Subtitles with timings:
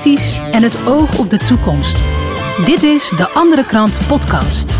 [0.00, 1.96] kritisch en het oog op de toekomst.
[2.66, 4.76] Dit is De Andere Krant Podcast.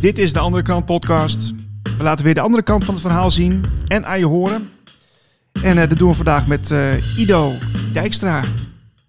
[0.00, 1.52] Dit is De Andere Krant Podcast.
[1.82, 4.70] We laten weer de andere kant van het verhaal zien en aan je horen.
[5.62, 7.52] En eh, dat doen we vandaag met eh, Ido
[7.92, 8.44] Dijkstra.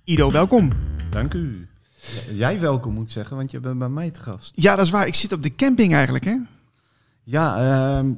[0.04, 0.72] Ido, welkom.
[1.10, 1.68] Dank u.
[2.32, 4.52] Jij welkom moet ik zeggen, want je bent bij mij te gast.
[4.56, 5.08] Ja, dat is waar.
[5.08, 6.36] Ik zit op de camping eigenlijk, hè?
[7.24, 8.12] Ja, ehm,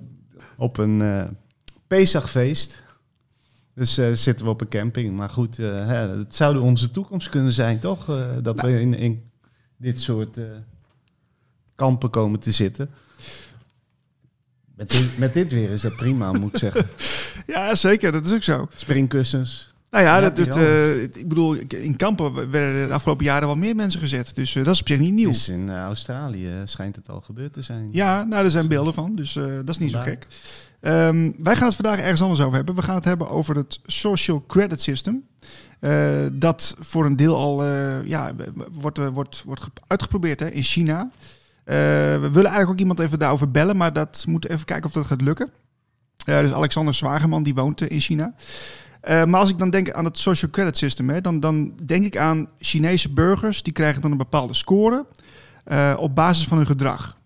[0.58, 1.24] op een eh
[1.88, 2.84] Pesachfeest.
[3.74, 5.16] Dus eh, zitten we op een camping.
[5.16, 8.06] Maar goed, eh, hè, het zou onze toekomst kunnen zijn, toch?
[8.42, 9.32] Dat we in, in
[9.78, 10.40] dit soort
[11.76, 12.90] kampen komen te zitten.
[14.76, 16.86] Met dit, met dit weer is dat prima, moet ik zeggen.
[17.48, 18.12] Ja, zeker.
[18.12, 18.68] Dat is ook zo.
[18.76, 19.67] Springkussens.
[19.92, 23.76] Nou ja, dat, dat, eh, ik bedoel, in kampen werden de afgelopen jaren wel meer
[23.76, 24.36] mensen gezet.
[24.36, 25.30] Dus eh, dat is op zich niet nieuw.
[25.30, 27.90] Is in eh, Australië schijnt het al gebeurd te zijn.
[27.92, 30.28] Ja, nou, er zijn beelden van, dus dat is niet zo gek.
[30.80, 32.76] Ehm, wij gaan het vandaag ergens anders over hebben.
[32.76, 35.24] We gaan het hebben over het Social Credit System.
[36.32, 37.66] Dat voor een deel al
[38.04, 38.34] ja,
[38.72, 41.10] wordt, wordt, wordt ge- uitgeprobeerd hè, in China.
[41.64, 45.06] We willen eigenlijk ook iemand even daarover bellen, maar dat moet even kijken of dat
[45.06, 45.50] gaat lukken.
[46.26, 48.34] Dus Alexander Zwageman, die woont in China.
[49.08, 52.06] Eh, maar als ik dan denk aan het Social Credit System, hè, dan, dan denk
[52.06, 53.64] ik aan Chinese burgers.
[53.64, 55.06] Die krijgen dan een bepaalde score
[55.64, 57.18] eh, op basis van hun gedrag.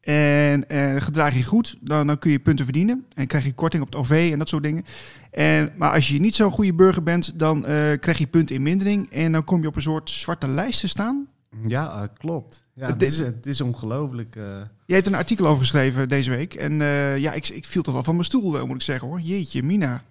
[0.00, 3.04] En eh, gedraag je goed, dan, dan kun je punten verdienen.
[3.14, 4.84] En krijg je korting op het OV en dat soort dingen.
[5.30, 7.62] En, maar als je niet zo'n goede burger bent, dan
[8.00, 9.10] krijg je punten in mindering.
[9.12, 11.26] En dan kom je op een soort zwarte lijst te staan.
[11.68, 12.66] Ja, klopt.
[12.74, 14.36] Ja, Het is- het is ongelooflijk.
[14.36, 14.60] eh.
[14.86, 16.54] Je hebt een artikel over geschreven deze week.
[16.54, 16.72] En
[17.20, 19.20] ja, ik, ik viel toch wel van mijn stoel, moet ik zeggen hoor.
[19.20, 20.02] Jeetje, Mina.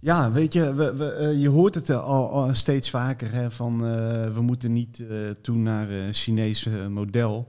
[0.00, 3.72] Ja, weet je, we, we, eh, je hoort het al, al steeds vaker hè, van
[3.86, 7.48] eh, we moeten niet eh, toe naar een Chinees eh, model.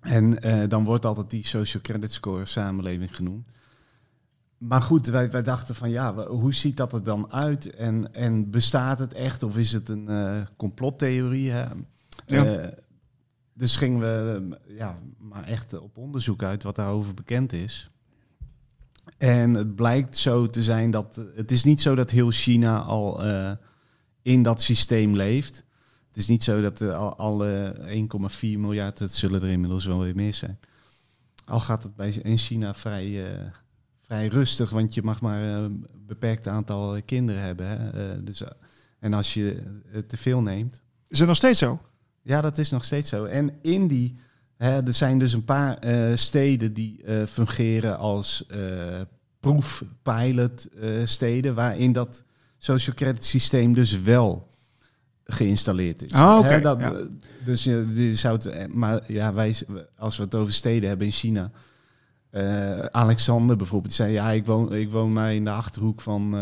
[0.00, 3.46] En eh, dan wordt altijd die social credit score samenleving genoemd.
[4.58, 7.74] Maar goed, wij, wij dachten van ja, hoe ziet dat er dan uit?
[7.74, 11.50] En, en bestaat het echt of is het een eh, complottheorie?
[11.50, 11.64] Hè?
[12.26, 12.44] Ja.
[12.44, 12.72] Eh,
[13.54, 17.90] dus gingen we eh, ja, maar echt op onderzoek uit wat daarover bekend is.
[19.18, 23.24] En het blijkt zo te zijn dat het is niet zo dat heel China al
[23.24, 23.52] eh,
[24.22, 25.64] in dat systeem leeft.
[26.08, 27.76] Het is niet zo dat al, alle
[28.30, 30.58] 1,4 miljard, het zullen er inmiddels wel weer meer zijn.
[31.44, 33.44] Al gaat het bij, in China vrij, eh,
[34.00, 37.66] vrij rustig, want je mag maar een beperkt aantal kinderen hebben.
[37.66, 38.22] Hè?
[38.24, 38.42] Dus,
[38.98, 39.62] en als je
[40.06, 41.80] te veel neemt, Is het nog steeds zo?
[42.26, 43.24] ja, dat is nog steeds zo.
[43.24, 44.16] En in die,
[44.56, 49.00] hè, er zijn dus een paar eh, steden die eh, fungeren als eh
[49.40, 50.68] proefpilot
[51.04, 52.24] steden, waarin dat
[52.58, 54.48] social credit systeem dus wel
[55.24, 56.12] geïnstalleerd is.
[56.12, 56.92] Hè, dat, ja.
[57.44, 59.56] Dus je, je zou het, maar ja, wij,
[59.96, 61.50] als we het over steden hebben in China,
[62.90, 66.34] Alexander bijvoorbeeld, die zei ja, ik woon, ik woon maar in de achterhoek van,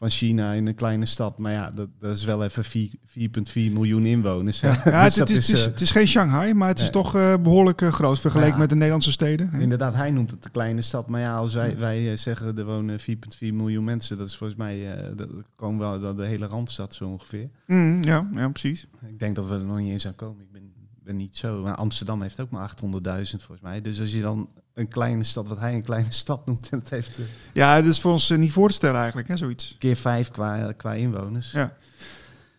[0.00, 3.72] van China in een kleine stad, maar ja, dat, dat is wel even vier- 4,4
[3.72, 4.60] miljoen inwoners.
[4.60, 4.68] hè.
[4.68, 7.14] Ja, ja, Dus het, is, het, is, het is geen Shanghai, maar het is toch
[7.16, 8.58] eh, behoorlijk eh, groot vergeleken Ja.
[8.58, 9.52] met de Nederlandse steden.
[9.52, 11.08] Inderdaad, hij noemt het een kleine stad.
[11.08, 13.06] Maar ja, als wij, wij eh, zeggen er wonen 4,4
[13.38, 17.50] miljoen mensen, dat is volgens mij, dat komen wel de hele Randstad zo ongeveer.
[17.66, 18.86] Mm, ja, ja, precies.
[19.08, 20.42] Ik denk dat we er nog niet eens aan komen.
[20.42, 20.62] Ik ben,
[21.04, 21.62] ben niet zo.
[21.62, 22.82] Maar Amsterdam heeft ook maar 800.000
[23.22, 23.80] volgens mij.
[23.80, 24.48] Dus als je dan
[24.80, 28.00] een kleine stad, wat hij een kleine stad noemt, dat heeft eh, Ja, dat is
[28.00, 29.76] voor ons eh, niet voor te stellen eigenlijk, hè, zoiets.
[29.78, 31.50] keer vijf qua, qua inwoners.
[31.52, 31.72] Ja.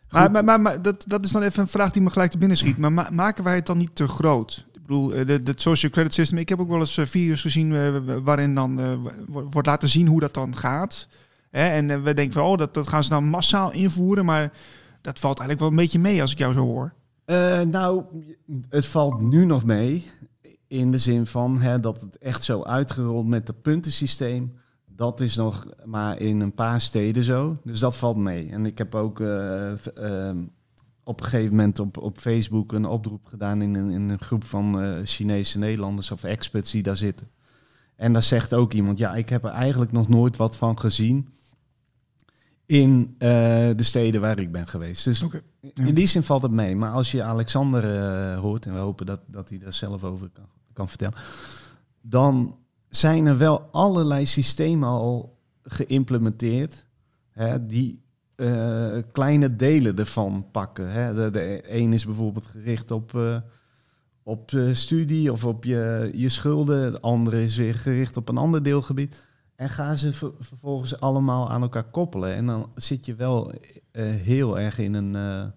[0.09, 2.38] Maar, maar, maar, maar dat, dat is dan even een vraag die me gelijk te
[2.38, 2.78] binnen schiet.
[2.78, 4.66] Maar ma- maken wij het dan niet te groot?
[4.74, 6.38] Ik bedoel, eh, de, de social credit system.
[6.38, 8.76] Ik heb ook wel eens video's gezien waarin dan
[9.28, 11.08] wo- wordt laten zien hoe dat dan gaat.
[11.52, 11.68] Hè?
[11.68, 14.26] En we denken van, oh, dat, dat gaan ze dan massaal invoeren.
[14.26, 14.52] Maar
[15.02, 16.94] dat valt eigenlijk wel een beetje mee als ik jou zo hoor.
[17.66, 18.04] Nou,
[18.70, 20.10] het valt nu nog mee.
[20.72, 24.54] In de zin van hè, dat het echt zo uitgerold met het puntensysteem.
[24.86, 27.58] Dat is nog maar in een paar steden zo.
[27.64, 28.50] Dus dat valt mee.
[28.50, 30.38] En ik heb ook eh, ehm,
[31.04, 34.44] op een gegeven moment op, op Facebook een oproep gedaan in een, in een groep
[34.44, 37.28] van eh, Chinese Nederlanders of experts die daar zitten.
[37.95, 41.30] En daar zegt ook iemand, ja, ik heb er eigenlijk nog nooit wat van gezien
[42.66, 43.30] in eh,
[43.75, 45.04] de steden waar ik ben geweest.
[45.04, 45.19] Dus.
[45.19, 45.86] Ja.
[45.86, 46.75] in die zin valt het mee.
[46.75, 47.84] Maar als je Alexander
[48.38, 51.18] hoort, en we hopen dat, dat hij daar zelf over kan, kan vertellen,
[52.01, 52.56] dan
[52.89, 56.85] zijn er wel allerlei systemen al geïmplementeerd
[57.31, 58.03] hè, die
[58.35, 60.91] eh, kleine delen ervan pakken.
[60.91, 61.13] Hè.
[61.13, 63.38] De, de een is bijvoorbeeld gericht op, eh,
[64.23, 66.91] op eh, studie of op je, je schulden.
[66.91, 69.29] De andere is weer gericht op een ander deelgebied.
[69.56, 72.35] En gaan ze ver- vervolgens allemaal aan elkaar koppelen.
[72.35, 73.51] En dan zit je wel
[73.97, 75.53] heel erg in een,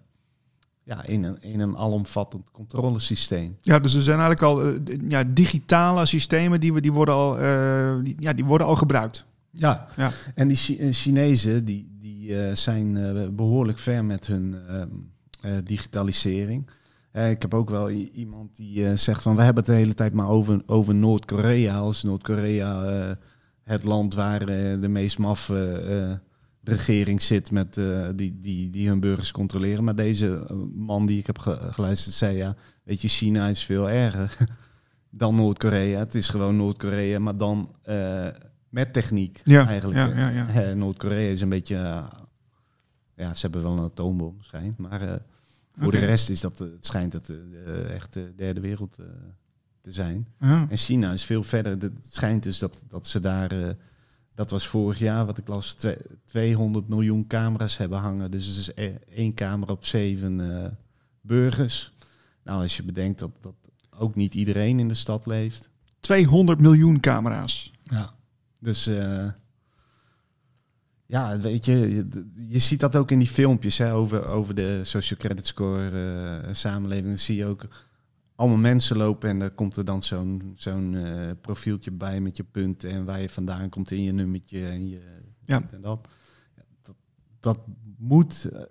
[0.85, 3.57] ja, in, een, in een alomvattend controlesysteem.
[3.61, 7.39] Ja, dus er zijn eigenlijk al eh, ja, digitale systemen die, we, die, worden al,
[7.39, 9.25] eh, die, ja, die worden al gebruikt.
[9.51, 10.11] Ja, Ja.
[10.35, 14.87] en die eh, Chinezen die, die zijn eh, behoorlijk ver met hun ehm,
[15.41, 16.69] eh, digitalisering.
[17.13, 20.27] Ik heb ook wel iemand die zegt van we hebben het de hele tijd maar
[20.27, 21.77] over, over Noord-Korea.
[21.77, 23.17] Als Noord-Korea
[23.63, 26.19] het land waar de meest maffe
[26.69, 29.83] regering zit met, eh, die, die, die hun burgers controleren.
[29.83, 33.63] Maar deze eh, man die ik heb ge- geluisterd zei ja, weet je, China is
[33.63, 34.37] veel erger
[35.09, 35.99] dan Noord-Korea.
[35.99, 38.27] Het is gewoon Noord-Korea, maar dan eh,
[38.69, 40.15] met techniek Ja, eigenlijk.
[40.17, 40.73] ja, ja, ja.
[40.73, 41.75] Noord-Korea is een beetje,
[43.15, 44.77] ja, ze hebben wel een atoombom, schijnt.
[44.77, 45.19] Maar
[45.77, 47.31] voor de rest is dat, het schijnt het
[47.89, 48.95] echt de derde wereld
[49.81, 50.27] te zijn.
[50.39, 50.65] Ja.
[50.69, 51.71] En China is veel verder.
[51.71, 53.75] Het schijnt dus dat, dat ze daar,
[54.35, 58.31] dat was vorig jaar wat ik las, twee- 200 miljoen camera's hebben hangen.
[58.31, 60.71] Dus het is eh, één camera op zeven eh,
[61.21, 61.93] burgers.
[62.43, 63.55] Nou, als je bedenkt dat, dat
[63.97, 65.69] ook niet iedereen in de stad leeft.
[65.99, 67.71] 200 miljoen camera's.
[67.83, 68.13] Ja.
[68.59, 69.27] Dus eh,
[71.05, 74.79] ja, weet je, je, je ziet dat ook in die filmpjes hè, over, over de
[74.83, 75.89] social credit score
[76.41, 77.07] eh, samenleving.
[77.07, 77.67] Dan zie je ook
[78.35, 82.43] allemaal mensen lopen en daar komt er dan zo'n zo'n eh, profieltje bij met je
[82.43, 85.01] punten en waar je vandaan komt in je nummertje en je
[85.45, 85.55] Ja.
[85.71, 86.07] en dat.
[86.83, 86.95] Dat.
[87.39, 87.59] Dat
[87.97, 88.61] moet eh,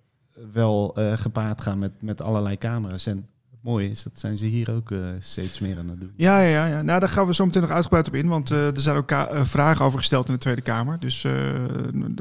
[0.52, 3.06] wel eh, gepaard gaan met, met allerlei camera's.
[3.06, 3.16] En
[3.50, 6.12] het mooie is, dat zijn ze hier ook steeds meer aan het doen.
[6.16, 6.82] Ja, ja, ja.
[6.82, 8.28] Nou, daar gaan we zo meteen nog uitgebreid op in.
[8.28, 9.12] Want er zijn ook
[9.42, 10.98] vragen over gesteld in de Tweede Kamer.
[10.98, 11.26] Dus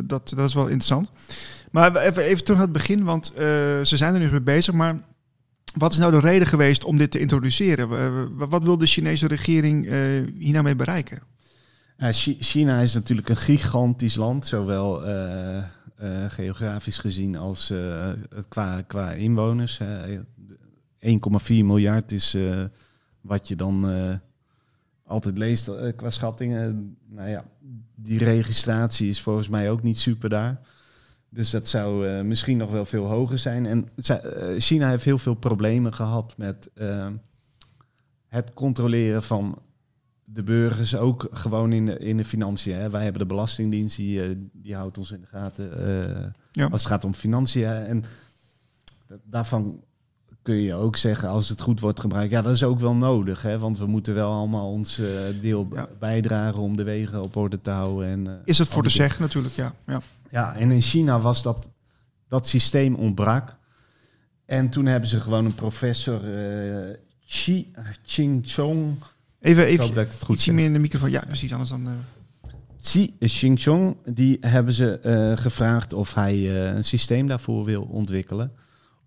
[0.03, 1.11] dat, dat is wel interessant.
[1.71, 3.03] Maar even, even terug naar het begin.
[3.03, 4.73] Want ze zijn er nu mee bezig.
[4.73, 4.95] Maar
[5.73, 7.89] wat is nou de reden geweest om dit te introduceren?
[8.37, 9.91] Wa- wat wil de Chinese regering eh
[10.37, 11.21] hier nou mee bereiken?
[12.39, 15.63] China is natuurlijk een gigantisch land, zowel eh, eh,
[16.27, 17.69] geografisch gezien als
[18.29, 19.77] het qua, qua inwoners.
[19.77, 20.17] hè.
[20.99, 22.37] 1,4 miljard is
[23.21, 23.85] wat je dan
[25.05, 26.97] altijd leest qua schattingen.
[27.09, 27.45] Nou ja,
[27.95, 30.59] die registratie is volgens mij ook niet super daar.
[31.33, 33.65] Dus dat zou eh, misschien nog wel veel hoger zijn.
[33.65, 34.19] En eh,
[34.57, 37.07] China heeft heel veel problemen gehad met eh,
[38.27, 39.61] het controleren van
[40.23, 42.75] de burgers ook gewoon in de, in de financiën.
[42.75, 42.89] Hè.
[42.89, 45.69] Wij hebben de Belastingdienst, die, die houdt ons in de gaten
[46.51, 46.65] Ja.
[46.65, 47.65] als het gaat om financiën.
[47.67, 48.03] En
[49.07, 49.83] da- daarvan
[50.43, 53.41] kun je ook zeggen, als het goed wordt gebruikt, ja, dat is ook wel nodig.
[53.41, 55.07] Hè, want we moeten wel allemaal ons eh,
[55.41, 55.87] deel Ja.
[55.99, 58.07] bijdragen om de wegen op orde te houden.
[58.07, 59.73] En, eh, Is het voor te zeggen natuurlijk, ja.
[59.87, 60.01] ja.
[60.29, 61.69] ja, en in China was dat,
[62.27, 63.55] dat systeem ontbrak.
[64.45, 66.95] En toen hebben ze gewoon een professor, eh
[67.25, 67.71] Chi.
[69.41, 71.11] Even, even dat ik het goed meer in de microfoon.
[71.11, 71.51] Ja, precies.
[71.51, 71.87] Anders dan...
[72.81, 74.99] Xi Jinping, die hebben ze
[75.39, 78.51] gevraagd of hij een systeem daarvoor wil ontwikkelen.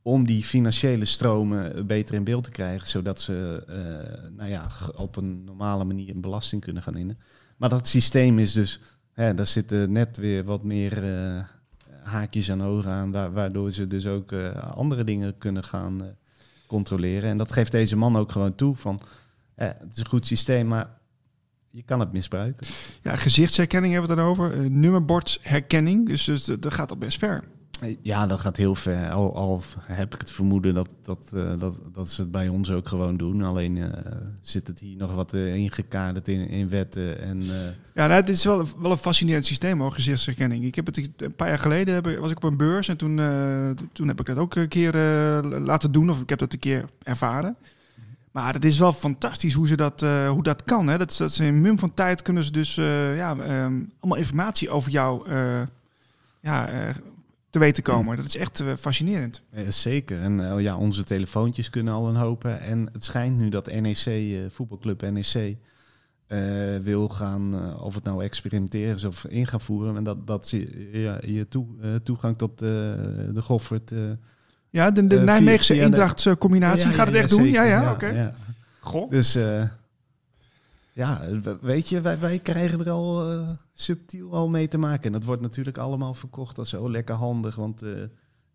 [0.06, 4.66] Om die financiële stromen beter in beeld te krijgen, zodat ze eh, nou ja,
[4.96, 7.18] op een normale manier een belasting kunnen gaan innen.
[7.56, 8.80] Maar dat systeem is dus,
[9.12, 11.42] hè, daar zitten net weer wat meer eh,
[12.02, 16.08] haakjes en ogen aan, wa- waardoor ze dus ook eh, andere dingen kunnen gaan eh,
[16.66, 17.30] controleren.
[17.30, 19.00] En dat geeft deze man ook gewoon toe van,
[19.54, 20.88] eh, het is een goed systeem, maar
[21.70, 22.66] je kan het misbruiken.
[23.02, 24.64] ja, gezichtsherkenning hebben we het dan over.
[24.64, 26.06] Eh, nummerbordherkenning.
[26.08, 27.44] Dus, dus dat gaat al best ver.
[28.02, 29.10] Ja, dat gaat heel ver.
[29.10, 32.70] Al, al heb ik het vermoeden dat, dat, eh, dat, dat ze het bij ons
[32.70, 33.42] ook gewoon doen.
[33.42, 37.20] Alleen eh, zit het hier nog wat eh, ingekaderd in, in wetten.
[37.20, 37.42] En,
[37.94, 40.64] Ja, nou, dit is wel, wel een fascinerend systeem hoor, gezichtsherkenning.
[40.64, 43.20] Ik heb het een paar jaar geleden was ik op een beurs en toen,
[43.92, 44.92] toen heb ik dat ook een keer
[45.42, 46.10] laten doen.
[46.10, 47.56] Of ik heb dat een keer ervaren.
[48.30, 50.86] Maar het is wel fantastisch hoe, ze dat, hoe dat kan.
[50.86, 50.98] Hè?
[50.98, 55.30] Dat, ze in mum van tijd kunnen ze dus ja, ehm, allemaal informatie over jou
[56.40, 56.68] ja,
[57.50, 58.16] te weten komen.
[58.16, 59.42] Dat is echt eh, fascinerend.
[59.68, 60.20] zeker.
[60.20, 62.42] En eh, ja, onze telefoontjes kunnen al een hoop.
[62.42, 62.54] hè.
[62.54, 65.56] En het schijnt nu dat NEC, eh, voetbalclub NEC,
[66.26, 69.96] eh, wil gaan, eh, of het nou experimenteren is of in gaan voeren.
[69.96, 71.66] En dat, dat ze ja, je toe,
[72.02, 73.92] toegang tot eh, de Goffert...
[74.70, 76.88] Ja, de, de Nijmeegse Eendracht combinatie.
[76.88, 77.44] ja, Gaat het ja, echt doen?
[77.44, 77.66] Ja, zeker.
[77.66, 78.06] ja, oké.
[78.06, 78.34] ja.
[78.80, 79.10] Goh.
[79.10, 79.62] Dus eh,
[80.96, 85.04] ja, we- weet je, wij, wij krijgen er al eh, subtiel al mee te maken.
[85.04, 87.54] En dat wordt natuurlijk allemaal verkocht als zo lekker handig.
[87.54, 87.90] Want eh,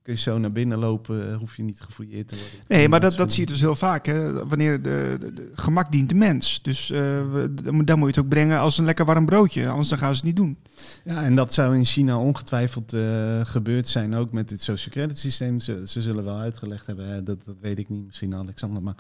[0.02, 2.60] kun je zo naar binnen lopen, eh, hoef je niet gefouilleerd te worden.
[2.68, 4.06] Nee, maar dat, dat zie je dus heel vaak.
[4.06, 4.48] Hè?
[4.48, 6.62] Wanneer de, de, de gemak dient de mens.
[6.62, 9.70] Dus we- dan moet je het ook brengen als een lekker warm broodje.
[9.70, 10.58] Anders dan gaan ze het niet doen.
[11.04, 12.96] Ja, en dat zou in China ongetwijfeld
[13.44, 15.60] gebeurd zijn, ook met het social credit systeem.
[15.60, 18.84] Ze, ze zullen wel uitgelegd hebben, hè, dat, dat weet ik niet, misschien Alexander.
[18.84, 18.96] Maar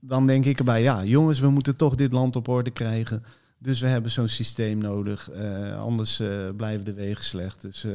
[0.00, 3.22] dan denk ik erbij, ja, jongens, we moeten toch dit land op orde krijgen.
[3.58, 7.62] Dus we hebben zo'n systeem nodig, eh, anders eh, blijven de wegen slecht.
[7.62, 7.92] Dus eh,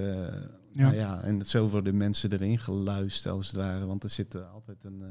[0.72, 0.84] Ja.
[0.84, 3.86] Nou ja, en zo worden mensen erin geluisterd als het ware.
[3.86, 5.03] Want er zit altijd een,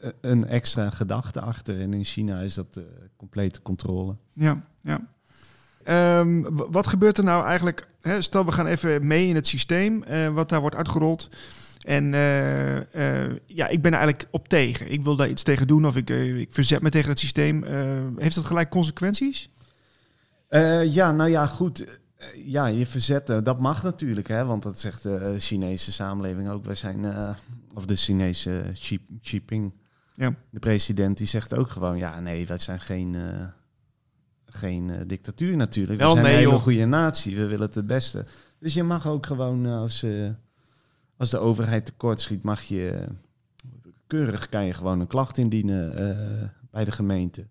[0.00, 1.80] eh, een extra gedachte achter.
[1.80, 2.80] En in China is dat
[3.16, 4.16] complete controle.
[4.32, 5.06] Ja, ja.
[5.84, 7.88] Ehm, wat gebeurt er nou eigenlijk?
[8.00, 11.28] Hè, stel, we gaan even mee in het systeem, wat daar wordt uitgerold.
[11.82, 14.92] En eh, eh, ja, ik ben er eigenlijk op tegen.
[14.92, 17.64] Ik wil daar iets tegen doen of ik, eh, ik verzet me tegen het systeem.
[18.16, 19.50] Heeft dat gelijk consequenties?
[20.84, 22.00] Ja, nou ja, goed.
[22.44, 26.64] Ja, je verzetten, dat mag natuurlijk, hè, want dat zegt de Chinese samenleving ook.
[26.64, 27.06] Wij zijn,
[27.74, 29.72] of de Chinese Xi Jinping,
[30.14, 30.34] Ja.
[30.50, 33.16] de president, die zegt ook gewoon, ja, nee, wij zijn geen,
[34.46, 36.00] geen dictatuur natuurlijk.
[36.00, 36.62] Wel, we zijn nee, een hele joh.
[36.62, 38.24] goede natie, we willen het het beste.
[38.58, 40.04] Dus je mag ook gewoon, als,
[41.16, 43.04] als de overheid tekort schiet, mag je,
[44.06, 47.46] keurig kan je gewoon een klacht indienen eh, bij de gemeente.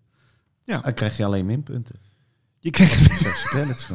[0.64, 0.80] Ja.
[0.80, 1.94] Dan krijg je alleen minpunten.
[2.58, 3.06] Je krijgt,
[3.50, 3.86] credits.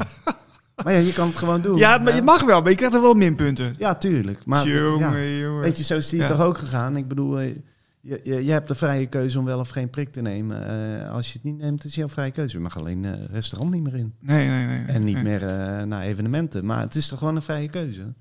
[0.84, 1.78] Maar ja, je kan het gewoon doen.
[1.78, 3.74] ja, maar je mag wel, maar je krijgt er wel minpunten.
[3.78, 4.46] Ja, tuurlijk.
[4.46, 5.62] Maar jongen, ja, jongen.
[5.62, 6.28] weet je, zo is die Ja.
[6.28, 6.98] toch ook gegaan.
[6.98, 7.56] Ik bedoel, eh,
[8.02, 10.68] je, je, je hebt de vrije keuze om wel of geen prik te nemen.
[11.04, 12.56] Eh, als je het niet neemt, is jouw vrije keuze.
[12.58, 14.14] Je mag alleen eh restaurant niet meer in.
[14.20, 14.78] Nee, nee, nee.
[14.78, 15.24] nee, En niet nee.
[15.24, 15.42] meer
[15.88, 16.66] naar evenementen.
[16.66, 18.14] Maar het is toch gewoon een vrije keuze.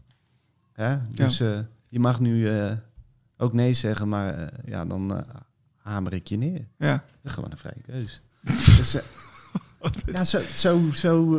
[0.76, 1.02] Ja?
[1.10, 2.72] Dus eh, je mag nu eh,
[3.36, 5.24] ook nee zeggen, maar eh, ja, dan
[5.76, 6.66] hamer ik je neer.
[6.78, 6.92] Ja.
[6.92, 8.18] Dat is gewoon een vrije keuze.
[8.76, 8.96] dus,
[10.06, 11.34] ja, zo, zo, zo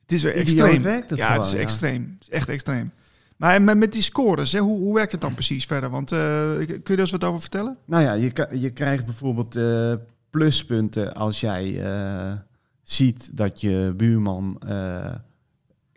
[0.00, 0.82] Het is weer extreem.
[0.82, 1.40] werkt het ja, gewoon.
[1.40, 1.64] het is ja.
[1.64, 2.02] extreem.
[2.18, 2.90] Het is echt extreem.
[3.36, 5.90] Maar met, met die scores, hè, hoe, hoe werkt het dan precies verder?
[5.90, 6.18] Want kun
[6.66, 7.76] je er eens wat over vertellen?
[7.84, 9.58] Nou ja, je, je krijgt bijvoorbeeld
[10.30, 11.82] pluspunten als jij
[12.82, 14.58] ziet dat je buurman,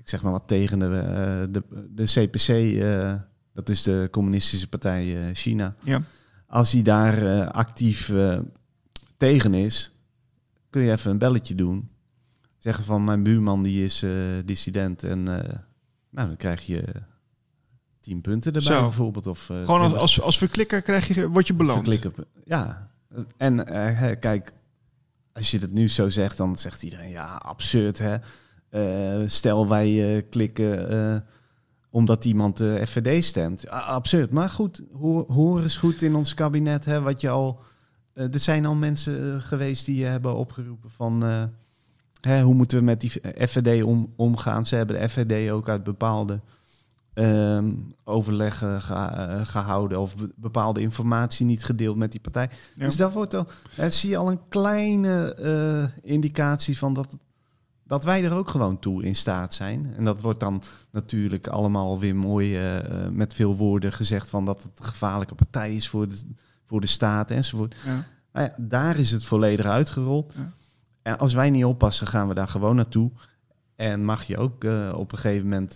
[0.08, 2.48] ik zeg maar wat tegen de, eh, de, de CPC,
[2.82, 3.14] eh,
[3.54, 6.02] dat is de Communistische Partij eh, China, Ja.
[6.48, 8.14] als hij daar actief
[9.18, 9.92] tegen is,
[10.70, 11.90] kun je even een belletje doen.
[12.58, 14.06] Zeggen van mijn buurman die is
[14.46, 16.84] dissident en nou dan krijg je
[18.00, 18.82] 10 punten erbij Zo.
[18.82, 19.28] bijvoorbeeld.
[19.28, 21.88] Of, Gewoon als, 20 als, als verklikker krijg je, word je beloond.
[21.88, 22.26] Verklikken.
[22.44, 22.92] Ja.
[23.38, 23.66] En
[24.20, 24.54] kijk,
[25.34, 28.18] als je dat nu zo zegt, dan zegt iedereen, ja, absurd hè.
[28.78, 31.20] Eh, stel wij eh, klikken eh,
[31.90, 33.70] omdat iemand de FVD stemt.
[33.70, 34.32] Absurd.
[34.32, 37.60] Maar goed, hoor, hoor eens goed in ons kabinet hè, wat je al...
[38.14, 41.24] er zijn al mensen geweest die hebben opgeroepen van...
[42.22, 43.12] hè, hoe moeten we met die
[43.48, 44.66] FVD om, omgaan?
[44.66, 46.40] Ze hebben de FVD ook uit bepaalde
[47.14, 47.72] ehm,
[48.04, 52.50] overleggen eh, gehouden of be- bepaalde informatie niet gedeeld met die partij.
[52.76, 52.86] Ja.
[52.86, 53.48] Dus daar wordt al,
[53.90, 57.08] zie je al een kleine indicatie van dat,
[57.88, 59.94] dat wij er ook gewoon toe in staat zijn.
[59.96, 64.46] En dat wordt dan natuurlijk allemaal weer mooi eh, eh, met veel woorden gezegd van
[64.46, 66.22] dat het een gevaarlijke partij is voor de,
[66.66, 67.76] voor de staat enzovoort.
[67.86, 68.06] Ja.
[68.34, 70.34] Nou ja, daar is het volledig uitgerold.
[70.38, 70.52] Ja.
[71.02, 73.12] En als wij niet oppassen, gaan we daar gewoon naartoe.
[73.76, 75.76] En mag je ook eh, op een gegeven moment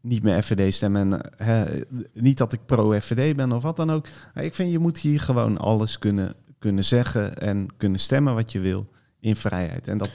[0.00, 1.12] niet meer FVD stemmen.
[1.12, 4.06] En, hè, niet dat ik pro-FVD ben of wat dan ook.
[4.34, 8.52] Maar ik vind, je moet hier gewoon alles kunnen, kunnen zeggen en kunnen stemmen wat
[8.52, 8.88] je wil
[9.20, 9.88] in vrijheid.
[9.88, 10.10] En dat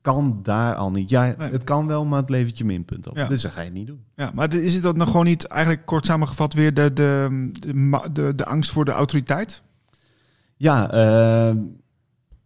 [0.00, 1.10] kan daar al niet.
[1.10, 1.50] Ja, Nee.
[1.50, 3.16] het kan wel, maar het levert je minpunt op.
[3.16, 3.26] Ja.
[3.26, 4.04] Dus dan ga je het niet doen.
[4.14, 8.08] Ja, maar is het dan nog gewoon niet, eigenlijk kort samengevat, weer de, de, de,
[8.12, 9.62] de, de angst voor de autoriteit?
[10.56, 11.56] Ja, eh,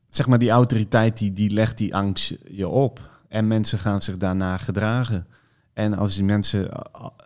[0.08, 3.00] zeg maar die autoriteit die, die legt die angst je op.
[3.28, 5.26] En mensen gaan zich daarna gedragen.
[5.72, 6.68] En als die mensen,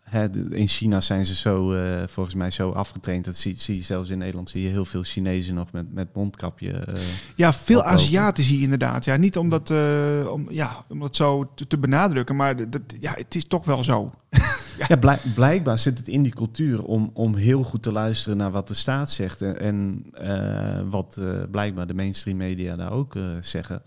[0.09, 3.25] hè, in China zijn ze zo, eh, volgens mij zo afgetraind.
[3.25, 6.15] Dat zie, zie je zelfs in Nederland, zie je heel veel Chinezen nog met, met
[6.15, 6.73] mondkapje.
[6.73, 6.95] eh.
[7.35, 7.83] Ja, veel.
[7.83, 9.05] Aziaten zie je inderdaad.
[9.05, 12.83] Ja, niet om dat, eh, om, ja, om dat zo te, te benadrukken, maar dat,
[13.01, 14.11] ja, het is toch wel zo.
[14.89, 18.51] Ja, blijk- blijkbaar zit het in die cultuur om, om heel goed te luisteren naar
[18.51, 19.43] wat de staat zegt.
[19.43, 23.83] En, en wat blijkbaar de mainstream media daar ook zeggen.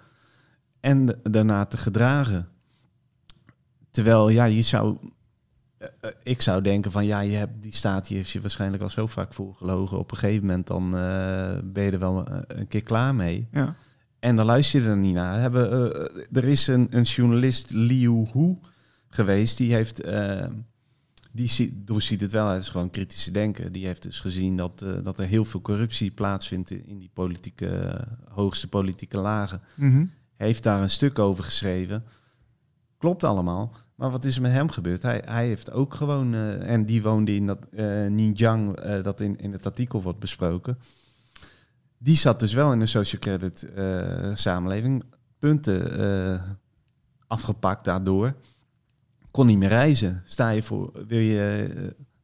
[0.80, 2.48] En daarna te gedragen.
[3.92, 4.98] Terwijl, ja, je zou...
[5.82, 8.84] eh, eh, ik zou denken van, ja, je hebt die staat, die heeft je waarschijnlijk
[8.84, 9.98] al zo vaak voorgelogen.
[9.98, 13.48] Op een gegeven moment dan eh, ben je er wel een keer klaar mee.
[13.52, 13.76] Ja.
[14.20, 15.40] En dan luister je er niet naar.
[15.40, 15.94] Hebben,
[16.32, 18.56] er is een, een journalist, Liu Hu,
[19.10, 19.58] geweest.
[19.58, 20.04] Die heeft,
[21.32, 23.72] die ziet, doorziet het wel, hij is gewoon kritische denken.
[23.72, 28.68] Die heeft dus gezien dat, dat er heel veel corruptie plaatsvindt in, die politieke, hoogste
[28.68, 29.62] politieke lagen.
[29.76, 30.06] Mhm.
[30.36, 32.04] Heeft daar een stuk over geschreven.
[32.98, 33.74] Klopt allemaal.
[33.96, 35.02] Maar wat is er met hem gebeurd?
[35.02, 37.68] Hij, hij heeft ook gewoon, eh, en die woonde in dat
[38.10, 40.78] Ninjiang, eh, dat in, in het artikel wordt besproken.
[41.98, 43.66] Die zat dus wel in een social credit
[44.34, 45.04] samenleving.
[45.40, 46.60] Punten
[47.28, 48.34] afgepakt daardoor.
[49.32, 50.22] Kon niet meer reizen.
[50.26, 51.70] Sta je voor, wil je,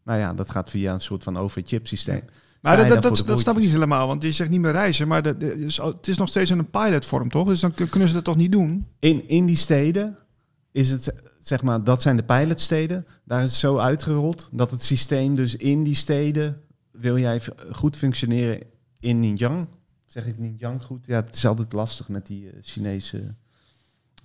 [0.03, 2.23] nou ja, dat gaat via een soort van OV-chip systeem.
[2.61, 5.21] Maar dat, dat, dat, snap ik niet helemaal, want je zegt niet meer reizen, maar
[5.21, 7.47] dat, het is nog steeds in een pilotvorm, toch?
[7.47, 8.87] Dus dan kun- kunnen ze dat toch niet doen?
[8.99, 10.17] In, in die steden
[10.77, 13.05] is het, zeg maar, dat zijn de pilotsteden.
[13.23, 17.41] Daar is het zo uitgerold dat het systeem dus in die steden, wil jij
[17.71, 18.63] goed functioneren
[18.99, 19.67] in Ninjang.
[20.05, 21.05] Zeg ik Ninjang goed?
[21.05, 23.35] Ja, het is altijd lastig met die eh, Chinese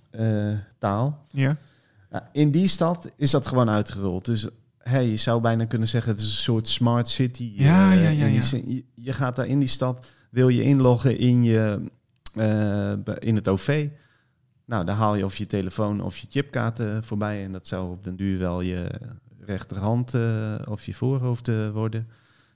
[0.09, 1.25] eh, taal.
[1.31, 1.57] Ja.
[2.31, 4.25] In die stad is dat gewoon uitgerold.
[4.25, 4.47] Dus
[4.83, 7.53] hey, je zou bijna kunnen zeggen, het is een soort smart city.
[7.55, 8.73] Ja, eh, ja, die ja.
[8.73, 11.81] Je, je gaat daar in die stad, wil je inloggen in, je,
[12.33, 13.89] eh, in het OV.
[14.65, 17.43] Nou, dan haal je of je telefoon of je chipkaart voorbij.
[17.43, 18.89] En dat zou op den duur wel je
[19.45, 22.07] rechterhand eh, of je voorhoofd eh, worden,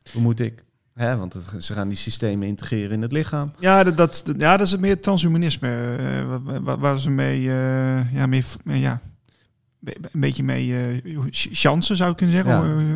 [0.04, 0.64] vermoed ik.
[0.94, 3.52] Hè, want het- ze gaan die systemen integreren in het lichaam.
[3.60, 5.68] Ja, dat, dat, ja, dat is meer transhumanisme.
[5.98, 9.02] eh, waar, waar, waar ze mee, ja, mee, ja,
[10.12, 12.54] een beetje mee chansen zou ik kunnen zeggen.
[12.88, 12.96] Ja.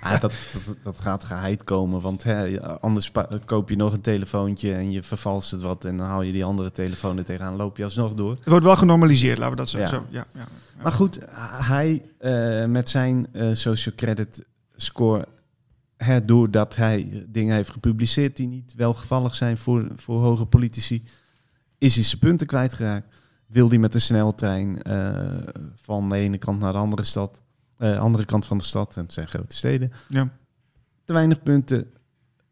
[0.00, 3.12] Ah, dat, dat, dat gaat geheid komen, want hè, anders
[3.44, 6.44] koop je nog een telefoontje en je vervalst het wat en dan haal je die
[6.44, 8.30] andere telefoon er tegenaan, loop je alsnog door.
[8.30, 9.78] Het wordt wel genormaliseerd, laten we dat zo.
[9.78, 9.86] Ja.
[9.86, 10.46] zo ja, ja.
[10.82, 11.18] Maar goed,
[11.64, 14.44] hij eh, met zijn eh, social credit
[14.76, 15.26] score,
[15.96, 21.02] hè, doordat hij dingen heeft gepubliceerd die niet welgevallig zijn voor, voor hoge politici,
[21.78, 23.16] is hij zijn punten kwijtgeraakt.
[23.46, 25.10] Wil hij met de sneltrein eh,
[25.74, 27.40] van de ene kant naar de andere stad,
[27.78, 30.28] eh, andere kant van de stad, en het zijn grote steden, Ja.
[31.04, 31.90] te weinig punten,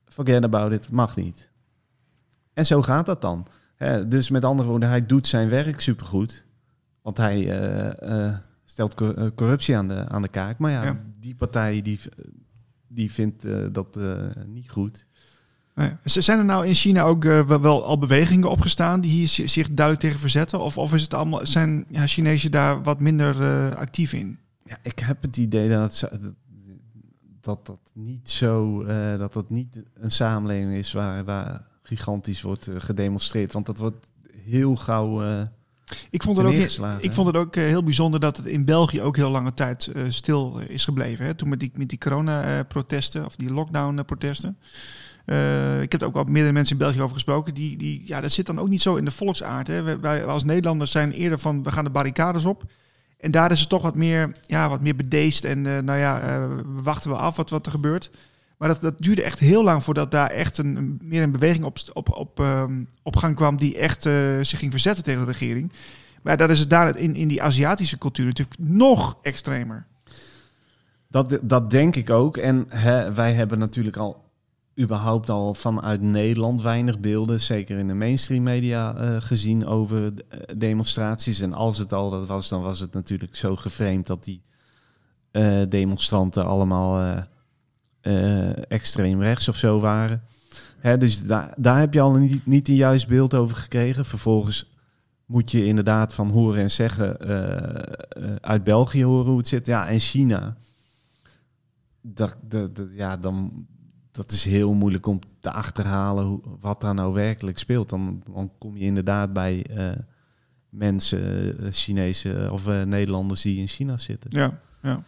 [0.04, 1.50] forget about it, mag niet.
[2.54, 3.46] En zo gaat dat dan.
[3.76, 6.44] Hè, dus met andere woorden, hij doet zijn werk supergoed.
[7.02, 10.58] Want hij eh, eh, stelt cor- corruptie aan de, aan de kaak.
[10.58, 10.96] Maar ja, Ja.
[11.20, 12.00] die partij die,
[12.88, 13.98] die vindt dat
[14.46, 15.06] niet goed.
[16.04, 20.00] Zijn er nou in China ook wel, al bewegingen opgestaan die hier zi- zich duidelijk
[20.06, 20.60] tegen verzetten?
[20.60, 23.34] Of, of is het allemaal, zijn ja, Chinezen daar wat minder
[23.76, 24.38] actief in?
[24.66, 26.10] Ja, ik heb het idee dat het
[27.40, 32.66] dat, dat, niet zo eh, dat dat niet een samenleving is waar, waar gigantisch wordt
[32.68, 33.52] eh, gedemonstreerd.
[33.52, 34.06] Want dat wordt
[34.44, 35.22] heel gauw.
[35.22, 35.40] eh,
[36.10, 36.52] Ik vond het ook,
[37.02, 40.58] ik vond het ook heel bijzonder dat het in België ook heel lange tijd stil
[40.58, 41.26] is gebleven.
[41.26, 41.34] Hè?
[41.34, 44.58] Toen met die, met die corona-protesten of die lockdown-protesten.
[45.82, 47.54] Ik heb er ook al meerdere mensen in België over gesproken.
[47.54, 49.66] Die, die, ja, dat zit dan ook niet zo in de volksaard.
[49.66, 49.82] Hè?
[49.82, 52.64] Wij, wij als Nederlanders zijn eerder van we gaan de barricades op.
[53.16, 55.44] En daar is het toch wat meer, ja, wat meer bedeesd.
[55.44, 58.10] En eh, nou ja, we wachten wel af wat, wat er gebeurt.
[58.56, 61.78] Maar dat, dat duurde echt heel lang voordat daar echt een, meer een beweging op,
[61.92, 65.72] op, op, ehm, op gang kwam die echt eh, zich ging verzetten tegen de regering.
[66.22, 69.86] Maar dat is het daar in, in die Aziatische cultuur natuurlijk nog extremer.
[71.08, 72.36] Dat, dat denk ik ook.
[72.36, 74.24] En hè, wij hebben natuurlijk al
[74.80, 80.40] überhaupt al vanuit Nederland weinig beelden, zeker in de mainstream media, eh, gezien over eh,
[80.56, 81.40] demonstraties.
[81.40, 84.42] En als het al dat was, dan was het natuurlijk zo geframed dat die
[85.30, 87.24] eh, demonstranten allemaal
[88.68, 90.22] extreem rechts of zo waren.
[90.78, 94.04] Hè, dus daar, daar heb je al niet, niet een juist beeld over gekregen.
[94.04, 94.70] Vervolgens
[95.24, 97.18] moet je inderdaad van horen en zeggen
[98.40, 99.66] uit België horen hoe het zit.
[99.66, 100.56] Ja, en China
[102.00, 103.66] dat, dat- ja, dan,
[104.16, 107.88] dat is heel moeilijk om te achterhalen hoe, wat daar nou werkelijk speelt.
[107.88, 109.88] Dan, dan kom je inderdaad bij eh,
[110.68, 114.30] mensen, eh, Chinese of eh, Nederlanders die in China zitten.
[114.32, 115.02] Ja, ja.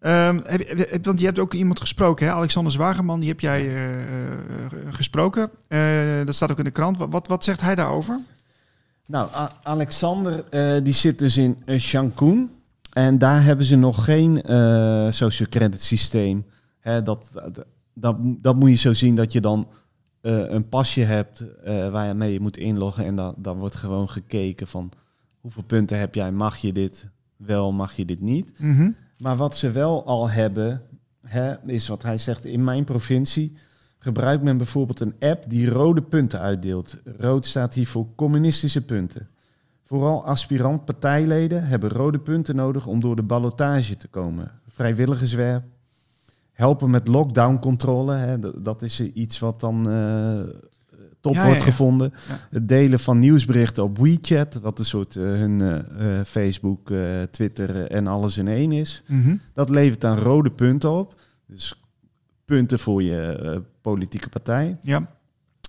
[0.00, 2.32] Ehm, heb, want je hebt ook iemand gesproken, hè?
[2.32, 3.70] Alexander Zwageman, die heb jij
[4.90, 5.50] gesproken.
[6.24, 6.98] Dat staat ook in de krant.
[6.98, 8.20] Wat, wat, wat zegt hij daarover?
[9.06, 10.44] Nou, A- Alexander
[10.84, 12.50] die zit dus in Cancun.
[12.92, 14.42] En daar hebben ze nog geen
[15.12, 16.44] social credit systeem.
[16.80, 17.26] Hè, dat,
[17.94, 19.68] dat, dat, moet je zo zien dat je dan
[20.20, 23.04] eh, een pasje hebt eh waarmee je moet inloggen.
[23.04, 24.92] En dan, dan wordt gewoon gekeken van
[25.40, 28.58] hoeveel punten heb jij, mag je dit wel, mag je dit niet.
[28.58, 28.90] Mhm.
[29.18, 30.82] Maar wat ze wel al hebben,
[31.26, 33.56] hè, is wat hij zegt, in mijn provincie
[33.98, 36.96] gebruikt men bijvoorbeeld een app die rode punten uitdeelt.
[37.18, 39.28] Rood staat hier voor communistische punten.
[39.82, 44.50] Vooral aspirant partijleden hebben rode punten nodig om door de ballotage te komen.
[44.68, 45.64] Vrijwilligerswerk,
[46.52, 50.40] helpen met lockdowncontrole, dat, is iets wat dan eh,
[51.20, 51.70] top Ja, wordt ja, ja.
[51.70, 52.12] gevonden.
[52.50, 56.92] Het delen van nieuwsberichten op WeChat, wat een soort eh, hun eh, Facebook,
[57.30, 59.02] Twitter en alles in één is.
[59.06, 59.36] Mhm.
[59.54, 61.20] Dat levert dan rode punten op.
[61.46, 61.82] Dus
[62.44, 64.76] punten voor je politieke partij.
[64.80, 65.10] Ja,